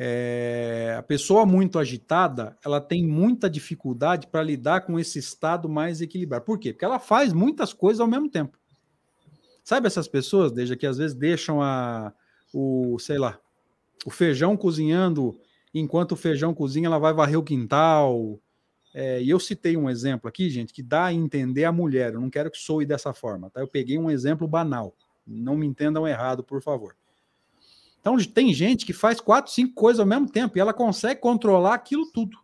[0.00, 6.00] É, a pessoa muito agitada, ela tem muita dificuldade para lidar com esse estado mais
[6.00, 6.44] equilibrado.
[6.44, 6.72] Por quê?
[6.72, 8.56] Porque ela faz muitas coisas ao mesmo tempo.
[9.64, 12.12] Sabe essas pessoas, desde que às vezes deixam a,
[12.54, 13.38] o, sei lá,
[14.06, 15.38] o feijão cozinhando,
[15.74, 18.40] enquanto o feijão cozinha, ela vai varrer o quintal.
[18.94, 22.14] É, e eu citei um exemplo aqui, gente, que dá a entender a mulher.
[22.14, 23.60] Eu não quero que soe dessa forma, tá?
[23.60, 24.94] Eu peguei um exemplo banal.
[25.26, 26.96] Não me entendam errado, por favor.
[28.00, 31.74] Então, tem gente que faz quatro, cinco coisas ao mesmo tempo e ela consegue controlar
[31.74, 32.38] aquilo tudo.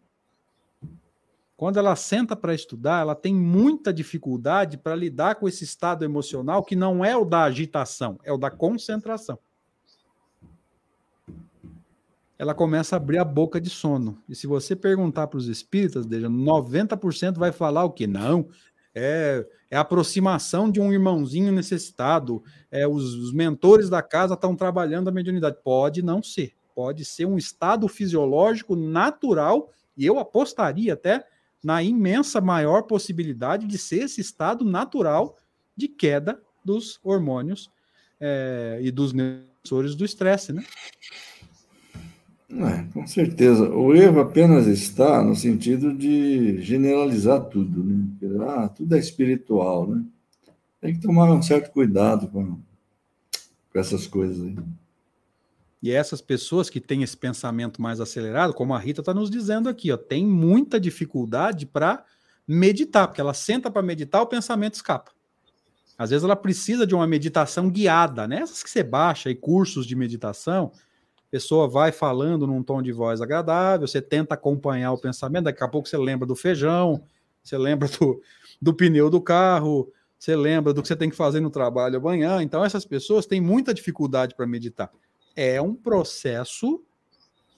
[1.57, 6.65] Quando ela senta para estudar, ela tem muita dificuldade para lidar com esse estado emocional
[6.65, 9.39] que não é o da agitação, é o da concentração.
[12.37, 14.21] Ela começa a abrir a boca de sono.
[14.29, 18.09] E se você perguntar para os espíritas, veja, 90% vai falar o que?
[18.09, 18.49] Não,
[18.95, 22.43] é, é a aproximação de um irmãozinho necessitado.
[22.71, 25.57] É, os, os mentores da casa estão trabalhando a mediunidade.
[25.63, 26.53] Pode não ser.
[26.75, 31.25] Pode ser um estado fisiológico natural, e eu apostaria até
[31.63, 35.37] na imensa maior possibilidade de ser esse estado natural
[35.77, 37.71] de queda dos hormônios
[38.21, 40.65] é, e dos neurotransmissores do estresse, né?
[42.57, 43.69] É, com certeza.
[43.69, 48.07] O erro apenas está no sentido de generalizar tudo, né?
[48.47, 50.05] Ah, tudo é espiritual, né?
[50.81, 52.59] Tem que tomar um certo cuidado com,
[53.73, 54.57] com essas coisas aí.
[55.83, 59.69] E essas pessoas que têm esse pensamento mais acelerado, como a Rita está nos dizendo
[59.69, 62.05] aqui, ó, tem muita dificuldade para
[62.47, 65.11] meditar, porque ela senta para meditar, o pensamento escapa.
[65.99, 68.41] Às vezes ela precisa de uma meditação guiada, né?
[68.41, 70.73] Essas que você baixa aí, cursos de meditação,
[71.31, 75.69] pessoa vai falando num tom de voz agradável, você tenta acompanhar o pensamento, daqui a
[75.69, 77.03] pouco você lembra do feijão,
[77.43, 78.21] você lembra do,
[78.61, 82.43] do pneu do carro, você lembra do que você tem que fazer no trabalho amanhã.
[82.43, 84.91] Então, essas pessoas têm muita dificuldade para meditar
[85.37, 86.83] é um processo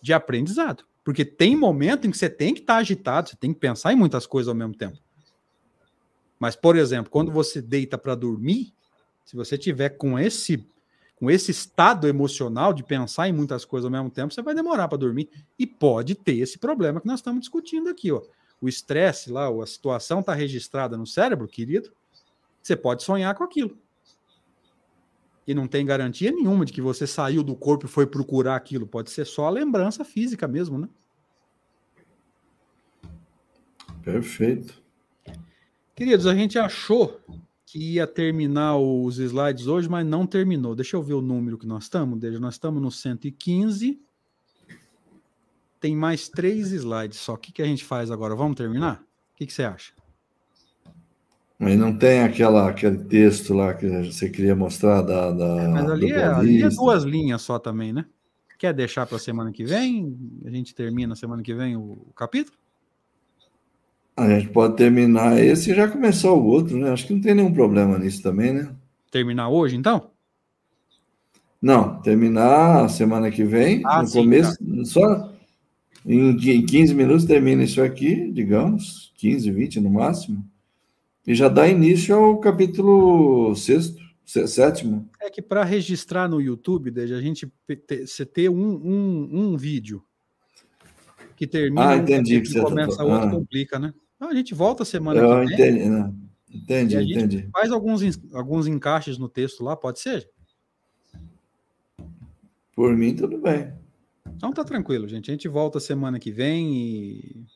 [0.00, 0.84] de aprendizado.
[1.04, 3.92] Porque tem momento em que você tem que estar tá agitado, você tem que pensar
[3.92, 4.98] em muitas coisas ao mesmo tempo.
[6.38, 8.74] Mas, por exemplo, quando você deita para dormir,
[9.24, 10.66] se você tiver com esse
[11.16, 14.86] com esse estado emocional de pensar em muitas coisas ao mesmo tempo, você vai demorar
[14.86, 18.22] para dormir e pode ter esse problema que nós estamos discutindo aqui, ó.
[18.60, 21.92] O estresse lá, a situação está registrada no cérebro, querido.
[22.62, 23.78] Você pode sonhar com aquilo
[25.46, 28.86] e não tem garantia nenhuma de que você saiu do corpo e foi procurar aquilo.
[28.86, 30.88] Pode ser só a lembrança física mesmo, né?
[34.02, 34.82] Perfeito.
[35.94, 37.20] Queridos, a gente achou
[37.76, 40.74] que ia terminar os slides hoje, mas não terminou.
[40.74, 42.18] Deixa eu ver o número que nós estamos.
[42.18, 44.00] Desde nós estamos no 115.
[45.78, 47.34] Tem mais três slides só.
[47.34, 48.34] O que, que a gente faz agora?
[48.34, 49.02] Vamos terminar?
[49.34, 49.92] O que, que você acha?
[51.58, 55.30] Mas não tem aquela, aquele texto lá que você queria mostrar da.
[55.30, 58.06] da é, mas ali é, ali é, duas linhas só também, né?
[58.58, 60.16] Quer deixar para a semana que vem?
[60.46, 62.56] A gente termina semana que vem o, o, capítulo?
[64.16, 66.90] A gente pode terminar esse e já começar o outro, né?
[66.90, 68.74] Acho que não tem nenhum problema nisso também, né?
[69.10, 70.10] Terminar hoje, então?
[71.60, 74.84] Não, terminar semana que vem, ah, no sim, começo, tá.
[74.84, 75.32] só
[76.04, 80.44] em, em 15 minutos termina isso aqui, digamos, 15, 20 no máximo.
[81.26, 85.08] E já dá início ao capítulo sexto, sétimo.
[85.20, 87.52] É que para registrar no YouTube, desde a gente
[87.86, 90.02] ter, você ter um, um, um vídeo
[91.34, 93.04] que termina ah, entendi, um que, que começa tá...
[93.04, 93.30] outro, ah.
[93.30, 93.92] complica, né?
[94.16, 95.68] Então a gente volta semana que vem.
[95.68, 96.14] Entendi, né?
[96.50, 97.48] entendi, entendi.
[97.52, 98.02] Faz alguns,
[98.32, 100.28] alguns encaixes no texto lá, pode ser?
[102.74, 103.72] Por mim, tudo bem.
[104.34, 105.30] Então tá tranquilo, gente.
[105.30, 107.46] A gente volta semana que vem e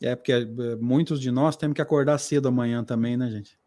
[0.00, 0.44] é, porque é,
[0.76, 3.58] muitos de nós temos que acordar cedo amanhã também, né, gente?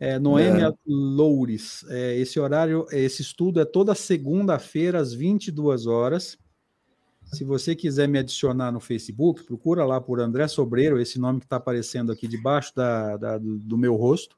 [0.00, 0.74] É, Noêmia é.
[0.86, 6.38] Loures, é, esse horário, esse estudo é toda segunda-feira às 22 horas.
[7.32, 11.46] Se você quiser me adicionar no Facebook, procura lá por André Sobreiro, esse nome que
[11.46, 14.36] está aparecendo aqui debaixo da, da, do, meu rosto.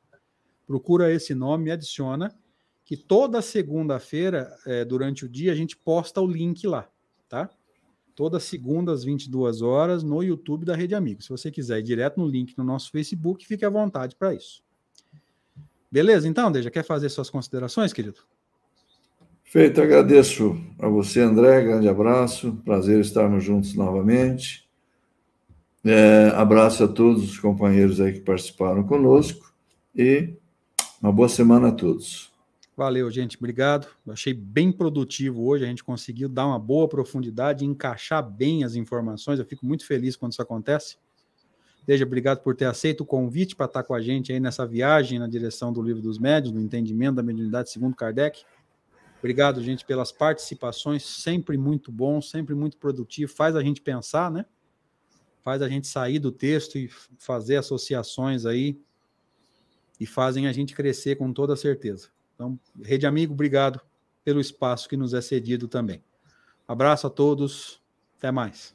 [0.67, 2.35] Procura esse nome, me adiciona,
[2.85, 6.89] que toda segunda-feira, é, durante o dia, a gente posta o link lá,
[7.29, 7.49] tá?
[8.17, 11.27] Toda segunda às 22 horas no YouTube da Rede Amigos.
[11.27, 14.63] Se você quiser ir direto no link no nosso Facebook, fique à vontade para isso.
[15.91, 16.29] Beleza?
[16.29, 18.21] Então, Deja, quer fazer suas considerações, querido?
[19.51, 24.65] Feito, agradeço a você, André, grande abraço, prazer estarmos juntos novamente.
[25.85, 29.53] É, abraço a todos os companheiros aí que participaram conosco
[29.93, 30.35] e
[31.03, 32.31] uma boa semana a todos.
[32.77, 33.89] Valeu, gente, obrigado.
[34.07, 38.77] Eu achei bem produtivo hoje, a gente conseguiu dar uma boa profundidade, encaixar bem as
[38.77, 39.41] informações.
[39.41, 40.97] Eu fico muito feliz quando isso acontece.
[41.85, 45.19] Deja, obrigado por ter aceito o convite para estar com a gente aí nessa viagem
[45.19, 48.45] na direção do livro dos médios, do entendimento da mediunidade segundo Kardec.
[49.21, 54.47] Obrigado, gente, pelas participações, sempre muito bom, sempre muito produtivo, faz a gente pensar, né?
[55.43, 58.81] Faz a gente sair do texto e fazer associações aí
[60.01, 62.09] e fazem a gente crescer com toda certeza.
[62.35, 63.79] Então, Rede Amigo, obrigado
[64.25, 66.03] pelo espaço que nos é cedido também.
[66.67, 67.79] Abraço a todos,
[68.17, 68.75] até mais.